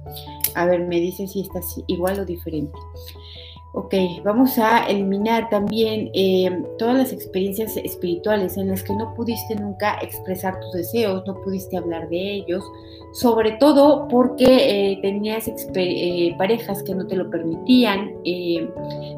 A 0.55 0.65
ver, 0.65 0.87
me 0.87 0.99
dice 0.99 1.27
si 1.27 1.41
está 1.41 1.59
igual 1.87 2.19
o 2.19 2.25
diferente. 2.25 2.77
Ok, 3.71 3.93
vamos 4.23 4.57
a 4.57 4.87
eliminar 4.87 5.47
también 5.49 6.09
eh, 6.15 6.49
todas 6.79 6.97
las 6.97 7.13
experiencias 7.13 7.77
espirituales 7.77 8.57
en 8.57 8.67
las 8.67 8.81
que 8.81 8.95
no 8.95 9.13
pudiste 9.13 9.55
nunca 9.55 9.99
expresar 10.01 10.59
tus 10.59 10.71
deseos, 10.71 11.23
no 11.27 11.39
pudiste 11.43 11.77
hablar 11.77 12.09
de 12.09 12.17
ellos, 12.33 12.63
sobre 13.13 13.51
todo 13.53 14.07
porque 14.07 14.45
eh, 14.93 14.99
tenías 15.03 15.47
eh, 15.47 16.35
parejas 16.39 16.81
que 16.81 16.95
no 16.95 17.05
te 17.05 17.15
lo 17.15 17.29
permitían, 17.29 18.15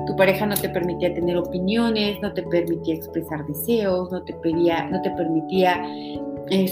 tu 0.05 0.15
pareja 0.17 0.45
no 0.45 0.55
te 0.55 0.67
permitía 0.67 1.13
tener 1.13 1.37
opiniones, 1.37 2.21
no 2.21 2.33
te 2.33 2.43
permitía 2.43 2.95
expresar 2.95 3.47
deseos, 3.47 4.11
no 4.11 4.21
te, 4.23 4.33
pedía, 4.33 4.83
no 4.89 5.01
te 5.01 5.11
permitía 5.11 5.81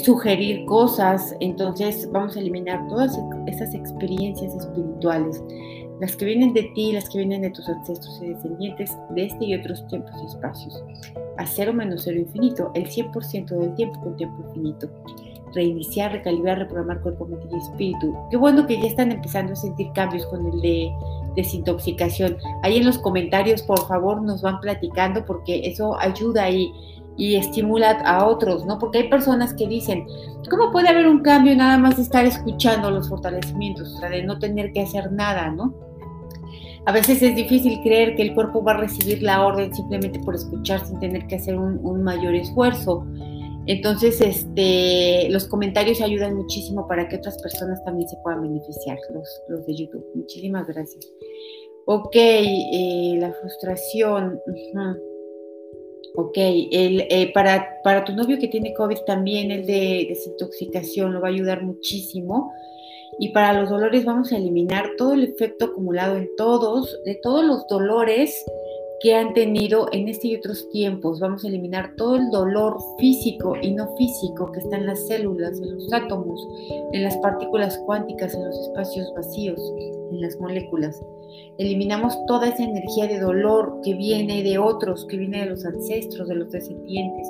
sugerir 0.04 0.66
cosas, 0.66 1.34
entonces 1.40 2.10
vamos 2.12 2.36
a 2.36 2.42
eliminar 2.42 2.86
todas 2.90 3.18
esas 3.48 3.74
experiencias 3.74 4.54
espirituales 4.54 5.42
las 6.00 6.16
que 6.16 6.26
vienen 6.26 6.54
de 6.54 6.64
ti, 6.76 6.92
las 6.94 7.10
que 7.10 7.18
vienen 7.18 7.42
de 7.42 7.50
tus 7.50 7.68
ancestros 7.68 8.20
y 8.22 8.30
descendientes 8.30 8.98
de 9.12 9.26
este 9.26 9.46
y 9.46 9.56
otros 9.56 9.86
tiempos 9.88 10.14
y 10.22 10.26
espacios. 10.28 10.84
A 11.38 11.46
cero 11.46 11.74
menos 11.74 12.04
cero 12.06 12.20
infinito, 12.20 12.72
el 12.74 12.90
100% 12.90 13.48
del 13.48 13.76
tiempo 13.76 14.00
con 14.02 14.16
tiempo 14.16 14.44
infinito. 14.48 14.90
Reiniciar, 15.54 16.12
recalibrar, 16.12 16.60
reprogramar 16.60 17.02
cuerpo, 17.02 17.26
mente 17.26 17.48
y 17.52 17.58
espíritu. 17.58 18.16
Qué 18.30 18.38
bueno 18.38 18.66
que 18.66 18.80
ya 18.80 18.88
están 18.88 19.12
empezando 19.12 19.54
a 19.54 19.56
sentir 19.56 19.92
cambios 19.94 20.26
con 20.28 20.46
el 20.46 20.62
de 20.62 20.92
desintoxicación. 21.36 22.38
Ahí 22.64 22.78
en 22.78 22.86
los 22.86 23.00
comentarios, 23.00 23.64
por 23.64 23.86
favor, 23.88 24.22
nos 24.22 24.42
van 24.42 24.60
platicando 24.60 25.26
porque 25.26 25.62
eso 25.64 26.00
ayuda 26.00 26.50
y, 26.50 26.72
y 27.18 27.36
estimula 27.36 27.92
a 28.06 28.26
otros, 28.26 28.66
¿no? 28.66 28.78
Porque 28.78 29.00
hay 29.00 29.10
personas 29.10 29.54
que 29.54 29.68
dicen, 29.68 30.06
¿cómo 30.50 30.72
puede 30.72 30.88
haber 30.88 31.08
un 31.08 31.22
cambio 31.22 31.56
nada 31.56 31.78
más 31.78 31.98
de 31.98 32.04
estar 32.04 32.26
escuchando 32.26 32.92
los 32.92 33.10
fortalecimientos, 33.10 33.96
o 33.96 33.98
sea, 33.98 34.10
de 34.10 34.24
no 34.24 34.40
tener 34.40 34.72
que 34.72 34.82
hacer 34.82 35.12
nada, 35.12 35.50
¿no? 35.50 35.89
A 36.86 36.92
veces 36.92 37.22
es 37.22 37.36
difícil 37.36 37.80
creer 37.82 38.16
que 38.16 38.24
el 38.24 38.34
cuerpo 38.34 38.64
va 38.64 38.72
a 38.72 38.78
recibir 38.78 39.22
la 39.22 39.46
orden 39.46 39.74
simplemente 39.74 40.20
por 40.20 40.36
escuchar 40.36 40.86
sin 40.86 41.00
tener 41.00 41.28
que 41.28 41.36
hacer 41.36 41.56
un, 41.58 42.04
mayor 42.04 42.36
esfuerzo. 42.36 43.06
Entonces, 43.66 44.20
este, 44.22 45.30
los 45.30 45.48
comentarios 45.48 46.02
ayudan 46.02 46.36
muchísimo 46.36 46.88
para 46.88 47.08
que 47.08 47.18
otras 47.18 47.40
personas 47.42 47.84
también 47.84 48.10
se 48.10 48.18
puedan 48.24 48.42
beneficiar, 48.42 48.98
los, 49.14 49.66
de 49.68 49.76
YouTube. 49.76 50.06
Muchísimas 50.16 50.68
gracias. 50.68 51.06
Ok, 51.86 52.16
eh, 52.16 53.18
la 53.20 53.32
frustración. 53.34 54.40
Ok, 56.16 56.38
el, 56.38 57.06
eh, 57.10 57.32
para, 57.34 57.82
para 57.84 58.04
tu 58.04 58.14
novio 58.14 58.40
que 58.40 58.48
tiene 58.48 58.74
COVID 58.74 58.98
también 59.06 59.52
el 59.52 59.66
de 59.66 60.08
desintoxicación 60.10 61.14
lo 61.14 61.22
va 61.22 61.28
a 61.28 61.32
ayudar 61.32 61.64
muchísimo. 61.64 62.52
Y 63.18 63.30
para 63.30 63.60
los 63.60 63.70
dolores 63.70 64.06
vamos 64.06 64.32
a 64.32 64.38
eliminar 64.38 64.92
todo 64.98 65.14
el 65.14 65.24
efecto 65.24 65.66
acumulado 65.66 66.18
en 66.18 66.30
todos, 66.38 67.00
de 67.06 67.16
todos 67.16 67.44
los 67.44 67.68
dolores 67.68 68.46
que 69.02 69.16
han 69.16 69.34
tenido 69.34 69.88
en 69.92 70.08
este 70.10 70.28
y 70.28 70.36
otros 70.36 70.70
tiempos. 70.70 71.20
Vamos 71.20 71.44
a 71.44 71.48
eliminar 71.48 71.96
todo 71.96 72.18
el 72.18 72.30
dolor 72.32 72.78
físico 73.00 73.56
y 73.62 73.72
no 73.72 73.96
físico 73.96 74.52
que 74.52 74.60
está 74.60 74.78
en 74.78 74.86
las 74.86 75.08
células, 75.08 75.60
en 75.60 75.76
los 75.76 75.92
átomos, 75.94 76.48
en 76.92 77.04
las 77.04 77.18
partículas 77.18 77.78
cuánticas, 77.86 78.34
en 78.34 78.46
los 78.46 78.58
espacios 78.60 79.12
vacíos, 79.16 79.60
en 80.12 80.22
las 80.22 80.38
moléculas. 80.40 81.02
Eliminamos 81.58 82.18
toda 82.26 82.50
esa 82.50 82.64
energía 82.64 83.08
de 83.08 83.20
dolor 83.20 83.80
que 83.84 83.94
viene 83.94 84.44
de 84.44 84.58
otros, 84.58 85.06
que 85.06 85.18
viene 85.18 85.42
de 85.42 85.50
los 85.52 85.66
ancestros, 85.66 86.28
de 86.28 86.36
los 86.36 86.52
descendientes. 86.52 87.28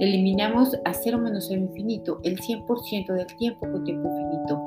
Eliminamos 0.00 0.76
a 0.84 0.92
cero 0.94 1.18
menos 1.18 1.46
cero 1.48 1.62
infinito 1.62 2.20
el 2.24 2.38
100% 2.38 3.12
del 3.14 3.26
tiempo 3.36 3.70
con 3.70 3.84
tiempo 3.84 4.08
infinito. 4.08 4.62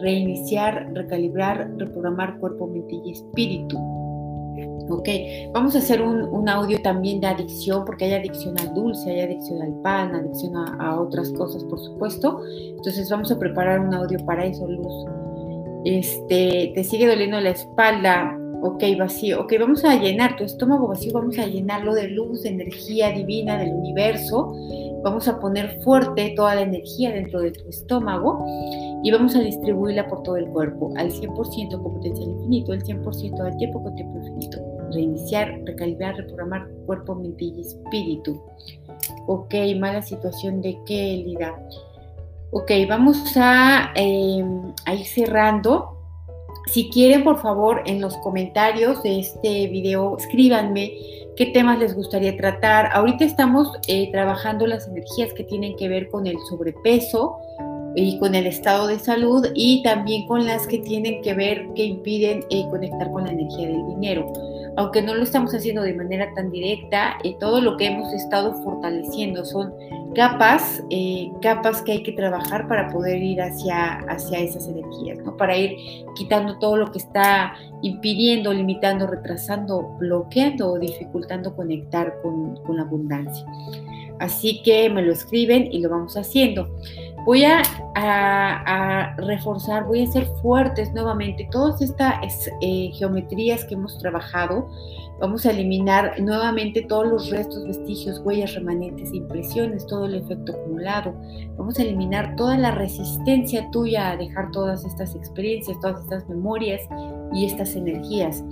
Reiniciar, 0.00 0.90
recalibrar, 0.94 1.70
reprogramar 1.76 2.38
cuerpo, 2.38 2.66
mente 2.66 2.96
y 3.04 3.12
espíritu. 3.12 3.78
Ok, 4.88 5.08
vamos 5.52 5.76
a 5.76 5.78
hacer 5.78 6.02
un, 6.02 6.48
audio 6.48 6.82
también 6.82 7.20
de 7.20 7.28
adicción, 7.28 7.84
porque 7.84 8.06
hay 8.06 8.14
adicción 8.14 8.58
al 8.58 8.74
dulce, 8.74 9.10
hay 9.10 9.20
adicción 9.20 9.62
al 9.62 9.72
pan, 9.82 10.14
adicción 10.14 10.56
a, 10.56 10.76
a 10.80 11.00
otras 11.00 11.30
cosas, 11.32 11.62
por 11.64 11.78
supuesto. 11.78 12.40
Entonces 12.76 13.08
vamos 13.08 13.30
a 13.30 13.38
preparar 13.38 13.80
un 13.80 13.94
audio 13.94 14.18
para 14.26 14.44
eso, 14.46 14.66
Luz 14.66 15.06
este, 15.84 16.72
te 16.74 16.84
sigue 16.84 17.06
doliendo 17.06 17.40
la 17.40 17.50
espalda, 17.50 18.38
ok, 18.62 18.82
vacío, 18.98 19.40
ok, 19.42 19.52
vamos 19.58 19.84
a 19.84 19.96
llenar 19.96 20.36
tu 20.36 20.44
estómago 20.44 20.88
vacío, 20.88 21.12
vamos 21.12 21.38
a 21.38 21.46
llenarlo 21.46 21.94
de 21.94 22.08
luz, 22.08 22.42
de 22.42 22.50
energía 22.50 23.10
divina 23.10 23.58
del 23.58 23.72
universo, 23.72 24.54
vamos 25.02 25.28
a 25.28 25.40
poner 25.40 25.80
fuerte 25.82 26.34
toda 26.36 26.54
la 26.54 26.62
energía 26.62 27.12
dentro 27.12 27.40
de 27.40 27.52
tu 27.52 27.68
estómago 27.68 28.44
y 29.02 29.10
vamos 29.10 29.34
a 29.34 29.40
distribuirla 29.40 30.06
por 30.08 30.22
todo 30.22 30.36
el 30.36 30.46
cuerpo, 30.48 30.92
al 30.96 31.10
100% 31.10 31.82
con 31.82 31.94
potencial 31.94 32.28
infinito, 32.28 32.72
el 32.72 32.82
100% 32.84 33.40
al 33.40 33.56
tiempo 33.56 33.82
con 33.82 33.94
tiempo 33.94 34.18
infinito. 34.18 34.58
Reiniciar, 34.92 35.60
recalibrar, 35.64 36.16
reprogramar 36.16 36.68
cuerpo, 36.84 37.14
mente 37.14 37.44
y 37.44 37.60
espíritu. 37.60 38.42
Ok, 39.26 39.54
mala 39.78 40.02
situación 40.02 40.60
de 40.60 40.78
qué, 40.84 41.14
Elida. 41.14 41.54
Ok, 42.52 42.72
vamos 42.88 43.16
em, 43.94 44.72
a, 44.84 44.94
ir 44.94 45.06
cerrando. 45.06 45.99
Si 46.70 46.88
quieren, 46.88 47.24
por 47.24 47.42
favor, 47.42 47.82
en 47.86 48.00
los 48.00 48.16
comentarios 48.18 49.02
de 49.02 49.18
este 49.18 49.66
video, 49.66 50.16
escríbanme 50.16 50.92
qué 51.36 51.46
temas 51.46 51.80
les 51.80 51.96
gustaría 51.96 52.36
tratar. 52.36 52.90
Ahorita 52.92 53.24
estamos 53.24 53.72
eh, 53.88 54.08
trabajando 54.12 54.68
las 54.68 54.86
energías 54.86 55.32
que 55.32 55.42
tienen 55.42 55.74
que 55.76 55.88
ver 55.88 56.08
con 56.10 56.28
el 56.28 56.36
sobrepeso 56.48 57.38
y 57.96 58.20
con 58.20 58.36
el 58.36 58.46
estado 58.46 58.86
de 58.86 59.00
salud 59.00 59.48
y 59.52 59.82
también 59.82 60.28
con 60.28 60.46
las 60.46 60.68
que 60.68 60.78
tienen 60.78 61.22
que 61.22 61.34
ver 61.34 61.66
que 61.74 61.84
impiden 61.86 62.44
eh, 62.50 62.64
conectar 62.70 63.10
con 63.10 63.24
la 63.24 63.32
energía 63.32 63.66
del 63.66 63.88
dinero. 63.88 64.32
Aunque 64.76 65.02
no 65.02 65.14
lo 65.14 65.22
estamos 65.22 65.54
haciendo 65.54 65.82
de 65.82 65.94
manera 65.94 66.32
tan 66.34 66.50
directa, 66.50 67.18
eh, 67.24 67.36
todo 67.38 67.60
lo 67.60 67.76
que 67.76 67.86
hemos 67.86 68.12
estado 68.12 68.54
fortaleciendo 68.62 69.44
son 69.44 69.72
capas, 70.14 70.82
eh, 70.90 71.30
capas 71.40 71.82
que 71.82 71.92
hay 71.92 72.02
que 72.02 72.12
trabajar 72.12 72.66
para 72.68 72.88
poder 72.88 73.22
ir 73.22 73.40
hacia, 73.40 73.98
hacia 74.08 74.38
esas 74.40 74.66
energías, 74.68 75.18
¿no? 75.18 75.36
para 75.36 75.56
ir 75.56 75.76
quitando 76.16 76.58
todo 76.58 76.76
lo 76.76 76.90
que 76.90 76.98
está 76.98 77.54
impidiendo, 77.82 78.52
limitando, 78.52 79.06
retrasando, 79.06 79.96
bloqueando 79.98 80.72
o 80.72 80.78
dificultando 80.78 81.54
conectar 81.54 82.14
con, 82.22 82.58
la 82.76 82.82
abundancia. 82.82 83.44
Así 84.18 84.62
que 84.62 84.90
me 84.90 85.02
lo 85.02 85.12
escriben 85.12 85.72
y 85.72 85.80
lo 85.80 85.88
vamos 85.88 86.16
haciendo. 86.16 86.68
Voy 87.24 87.44
a, 87.44 89.14
reforzar, 89.16 89.84
voy 89.84 90.00
a 90.00 90.04
hacer 90.04 90.26
fuertes 90.42 90.92
nuevamente. 90.92 91.48
Todas 91.50 91.80
estas 91.80 92.48
eh, 92.60 92.90
geometrías 92.94 93.64
que 93.64 93.74
hemos 93.74 93.98
trabajado 93.98 94.68
Vamos 95.20 95.44
a 95.44 95.50
eliminar 95.50 96.18
nuevamente 96.18 96.80
todos 96.80 97.06
los 97.06 97.30
restos, 97.30 97.66
vestigios, 97.66 98.22
huellas, 98.24 98.54
remanentes, 98.54 99.12
impresiones, 99.12 99.86
todo 99.86 100.06
el 100.06 100.14
efecto 100.14 100.52
acumulado. 100.52 101.14
Vamos 101.58 101.78
a 101.78 101.82
eliminar 101.82 102.36
toda 102.36 102.56
la 102.56 102.70
resistencia 102.70 103.70
tuya 103.70 104.12
a 104.12 104.16
dejar 104.16 104.50
todas 104.50 104.82
estas 104.86 105.14
experiencias, 105.14 105.78
todas 105.80 106.00
estas 106.00 106.26
memorias 106.26 106.80
y 107.34 107.44
estas 107.44 107.76
energías. 107.76 108.42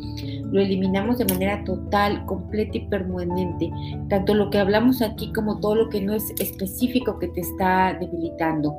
Lo 0.53 0.61
eliminamos 0.61 1.17
de 1.17 1.25
manera 1.25 1.65
total, 1.65 2.27
completa 2.27 2.77
y 2.77 2.87
permanente. 2.89 3.71
Tanto 4.11 4.35
lo 4.35 4.51
que 4.51 4.59
hablamos 4.59 5.01
aquí 5.01 5.33
como 5.33 5.61
todo 5.61 5.75
lo 5.75 5.89
que 5.89 6.03
no 6.03 6.13
es 6.13 6.31
específico 6.39 7.19
que 7.19 7.29
te 7.29 7.41
está 7.41 7.97
debilitando. 7.99 8.77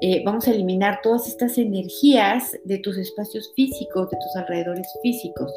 Eh, 0.00 0.24
vamos 0.24 0.48
a 0.48 0.50
eliminar 0.50 0.98
todas 1.04 1.28
estas 1.28 1.56
energías 1.56 2.58
de 2.64 2.78
tus 2.78 2.98
espacios 2.98 3.52
físicos, 3.54 4.10
de 4.10 4.16
tus 4.16 4.34
alrededores 4.34 4.88
físicos. 5.00 5.52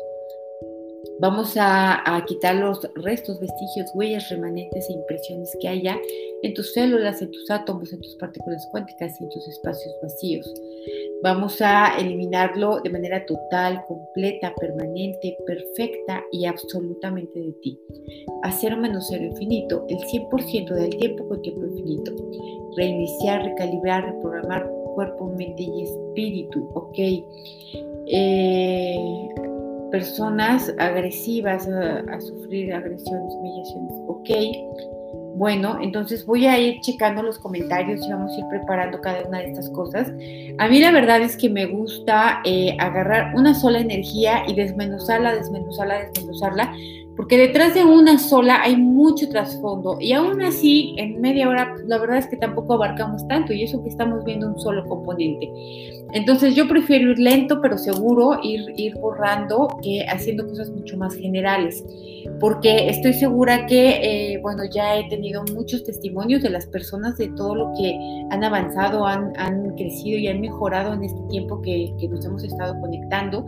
Vamos 1.19 1.55
a, 1.57 2.23
quitar 2.27 2.55
los 2.55 2.81
restos, 2.95 3.39
vestigios, 3.39 3.89
huellas, 3.93 4.29
remanentes 4.29 4.89
e 4.89 4.93
impresiones 4.93 5.55
que 5.61 5.67
haya 5.69 5.97
en 6.43 6.53
tus 6.53 6.73
células, 6.73 7.21
en 7.21 7.31
tus 7.31 7.49
átomos, 7.49 7.93
en 7.93 8.01
tus 8.01 8.15
partículas 8.15 8.67
cuánticas 8.71 9.19
y 9.19 9.23
en 9.23 9.29
tus 9.29 9.47
espacios 9.47 9.95
vacíos. 10.01 10.53
Vamos 11.23 11.61
a 11.61 11.97
eliminarlo 11.97 12.81
de 12.81 12.89
manera 12.89 13.25
total, 13.25 13.83
completa, 13.87 14.53
permanente, 14.59 15.37
perfecta 15.45 16.21
y 16.31 16.45
absolutamente 16.45 17.39
de 17.39 17.51
ti. 17.53 17.79
A 18.43 18.51
cero 18.51 18.75
menos 18.77 19.07
cero 19.09 19.23
infinito, 19.23 19.85
el 19.87 19.97
100% 19.97 20.73
del 20.73 20.97
tiempo 20.97 21.27
con 21.29 21.41
tiempo 21.41 21.65
infinito. 21.65 22.11
Reiniciar, 22.75 23.41
recalibrar, 23.43 24.03
reprogramar 24.05 24.69
cuerpo, 24.95 25.27
mente 25.27 25.63
y 25.63 25.83
espíritu. 25.83 26.69
Ok. 26.73 26.97
Eh, 28.07 29.27
personas 29.95 30.73
agresivas 30.77 31.65
a, 31.69 32.19
sufrir 32.19 32.73
agresiones, 32.73 33.33
humillaciones. 33.33 33.93
Ok, 34.07 34.29
bueno, 35.37 35.79
entonces 35.81 36.25
voy 36.25 36.45
a 36.47 36.59
ir 36.59 36.81
checando 36.81 37.23
los 37.23 37.39
comentarios 37.39 38.05
y 38.05 38.11
vamos 38.11 38.33
a 38.33 38.39
ir 38.39 38.45
preparando 38.49 38.99
cada 38.99 39.23
una 39.25 39.39
de 39.39 39.51
estas 39.51 39.69
cosas. 39.69 40.11
A 40.57 40.67
mí 40.67 40.79
la 40.81 40.91
verdad 40.91 41.21
es 41.21 41.37
que 41.37 41.49
me 41.49 41.65
gusta 41.65 42.41
eh, 42.43 42.75
agarrar 42.77 43.33
una 43.35 43.53
sola 43.53 43.79
energía 43.79 44.43
y 44.45 44.53
desmenuzarla, 44.53 45.33
desmenuzarla, 45.33 46.09
desmenuzarla, 46.09 46.73
porque 47.15 47.37
detrás 47.37 47.73
de 47.73 47.83
una 47.83 48.19
sola 48.19 48.61
hay 48.61 48.75
mucho 48.75 49.29
trasfondo 49.29 49.97
y 49.99 50.11
aún 50.13 50.41
así 50.41 50.95
en 50.97 51.21
media 51.21 51.47
hora 51.47 51.71
pues, 51.73 51.85
la 51.87 51.97
verdad 51.97 52.17
es 52.17 52.27
que 52.27 52.37
tampoco 52.37 52.73
abarcamos 52.73 53.27
tanto 53.27 53.53
y 53.53 53.63
eso 53.63 53.81
que 53.83 53.89
estamos 53.89 54.23
viendo 54.25 54.47
un 54.47 54.59
solo 54.59 54.85
componente. 54.85 55.49
Entonces 56.13 56.55
yo 56.55 56.67
prefiero 56.67 57.11
ir 57.11 57.19
lento 57.19 57.61
pero 57.61 57.77
seguro, 57.77 58.39
ir, 58.43 58.61
ir 58.77 58.95
borrando, 58.95 59.67
que 59.81 60.05
haciendo 60.07 60.47
cosas 60.47 60.69
mucho 60.69 60.97
más 60.97 61.15
generales, 61.15 61.83
porque 62.39 62.89
estoy 62.89 63.13
segura 63.13 63.65
que, 63.65 64.33
eh, 64.33 64.39
bueno, 64.41 64.63
ya 64.65 64.97
he 64.97 65.07
tenido 65.09 65.43
muchos 65.53 65.83
testimonios 65.83 66.41
de 66.41 66.49
las 66.49 66.65
personas 66.67 67.17
de 67.17 67.29
todo 67.29 67.55
lo 67.55 67.73
que 67.77 67.97
han 68.29 68.43
avanzado, 68.43 69.05
han, 69.05 69.33
han 69.37 69.75
crecido 69.75 70.19
y 70.19 70.27
han 70.27 70.41
mejorado 70.41 70.93
en 70.93 71.03
este 71.03 71.21
tiempo 71.29 71.61
que, 71.61 71.93
que, 71.99 72.07
nos 72.07 72.25
hemos 72.25 72.43
estado 72.43 72.79
conectando 72.79 73.45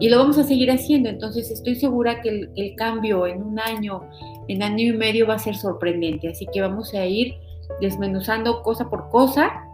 y 0.00 0.08
lo 0.08 0.18
vamos 0.18 0.38
a 0.38 0.44
seguir 0.44 0.70
haciendo. 0.70 1.08
Entonces 1.08 1.50
estoy 1.50 1.74
segura 1.74 2.20
que 2.20 2.28
el, 2.28 2.50
el 2.56 2.74
cambio 2.76 2.97
en 3.02 3.42
un 3.42 3.58
año, 3.58 4.02
en 4.48 4.62
año 4.62 4.94
y 4.94 4.96
medio 4.96 5.26
va 5.26 5.34
a 5.34 5.38
ser 5.38 5.56
sorprendente, 5.56 6.28
así 6.28 6.46
que 6.52 6.60
vamos 6.60 6.94
a 6.94 7.04
ir 7.06 7.34
desmenuzando 7.80 8.62
cosa 8.62 8.88
por 8.88 9.08
cosa 9.10 9.64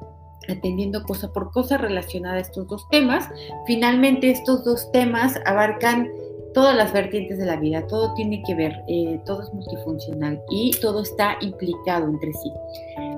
atendiendo 0.49 1.03
cosa 1.05 1.33
por 1.33 1.51
cosa 1.53 1.79
relacionada 1.79 2.37
a 2.37 2.41
estos 2.41 2.67
dos 2.69 2.87
temas. 2.91 3.29
Finalmente, 3.67 4.31
estos 4.31 4.65
dos 4.65 4.91
temas 4.93 5.39
abarcan 5.47 6.11
todas 6.55 6.77
las 6.77 6.93
vertientes 6.93 7.37
de 7.39 7.47
la 7.47 7.57
vida, 7.57 7.87
todo 7.89 8.15
tiene 8.15 8.43
que 8.47 8.55
ver, 8.55 8.85
eh, 8.87 9.21
todo 9.27 9.43
es 9.43 9.53
multifuncional 9.53 10.41
y 10.51 10.70
todo 10.81 11.03
está 11.03 11.37
implicado 11.41 12.07
entre 12.07 12.33
sí. 12.33 12.53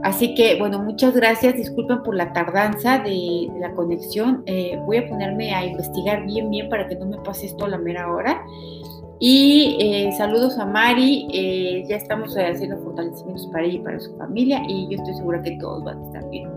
Así 0.02 0.34
que, 0.34 0.58
bueno, 0.58 0.82
muchas 0.82 1.14
gracias, 1.14 1.54
disculpen 1.54 2.02
por 2.02 2.16
la 2.16 2.32
tardanza 2.32 2.98
de, 2.98 3.48
la 3.60 3.74
conexión, 3.74 4.42
eh, 4.46 4.80
voy 4.86 4.96
a 4.98 5.08
ponerme 5.08 5.54
a 5.54 5.66
investigar 5.66 6.24
bien, 6.24 6.48
bien 6.50 6.70
para 6.70 6.88
que 6.88 6.96
no 6.96 7.06
me 7.06 7.18
pase 7.18 7.46
esto 7.46 7.66
a 7.66 7.68
la 7.68 7.78
mera 7.78 8.10
hora. 8.10 8.42
Y 9.18 9.76
eh, 9.80 10.12
saludos 10.16 10.58
a 10.58 10.66
Mari, 10.66 11.84
ya 11.88 11.96
estamos 11.96 12.36
haciendo 12.36 12.76
fortalecimientos 12.78 13.46
para 13.46 13.64
ella 13.64 13.74
y 13.74 13.78
para 13.78 14.00
su 14.00 14.14
familia 14.16 14.62
y 14.68 14.88
yo 14.90 14.98
estoy 14.98 15.14
segura 15.14 15.42
que 15.42 15.52
todos 15.52 15.84
van 15.84 16.02
a 16.02 16.06
estar 16.06 16.30
bien. 16.30 16.50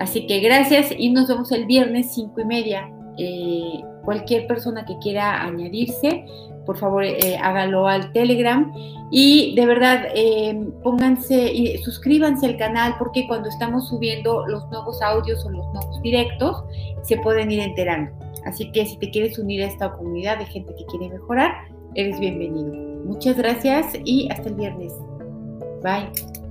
Así 0.00 0.26
que 0.26 0.40
gracias 0.40 0.92
y 0.96 1.10
nos 1.10 1.28
vemos 1.28 1.50
el 1.52 1.66
viernes 1.66 2.12
cinco 2.12 2.40
y 2.40 2.44
media. 2.44 2.90
Eh, 3.16 3.80
cualquier 4.04 4.46
persona 4.46 4.84
que 4.84 4.98
quiera 4.98 5.44
añadirse, 5.44 6.26
por 6.66 6.76
favor 6.76 7.04
eh, 7.04 7.36
hágalo 7.40 7.86
al 7.86 8.12
Telegram 8.12 8.72
y 9.10 9.54
de 9.54 9.66
verdad 9.66 10.06
eh, 10.14 10.58
pónganse 10.82 11.52
y 11.52 11.78
suscríbanse 11.78 12.46
al 12.46 12.56
canal 12.56 12.96
porque 12.98 13.26
cuando 13.28 13.48
estamos 13.48 13.88
subiendo 13.88 14.46
los 14.46 14.68
nuevos 14.70 15.00
audios 15.00 15.44
o 15.44 15.50
los 15.50 15.66
nuevos 15.72 16.02
directos 16.02 16.64
se 17.02 17.16
pueden 17.18 17.50
ir 17.50 17.60
enterando. 17.60 18.12
Así 18.44 18.70
que 18.72 18.84
si 18.84 18.98
te 18.98 19.10
quieres 19.10 19.38
unir 19.38 19.62
a 19.62 19.66
esta 19.66 19.92
comunidad 19.92 20.38
de 20.38 20.46
gente 20.46 20.74
que 20.74 20.84
quiere 20.86 21.08
mejorar, 21.08 21.54
eres 21.94 22.18
bienvenido. 22.20 22.72
Muchas 23.04 23.36
gracias 23.36 23.86
y 24.04 24.28
hasta 24.30 24.48
el 24.48 24.54
viernes. 24.54 24.92
Bye. 25.82 26.43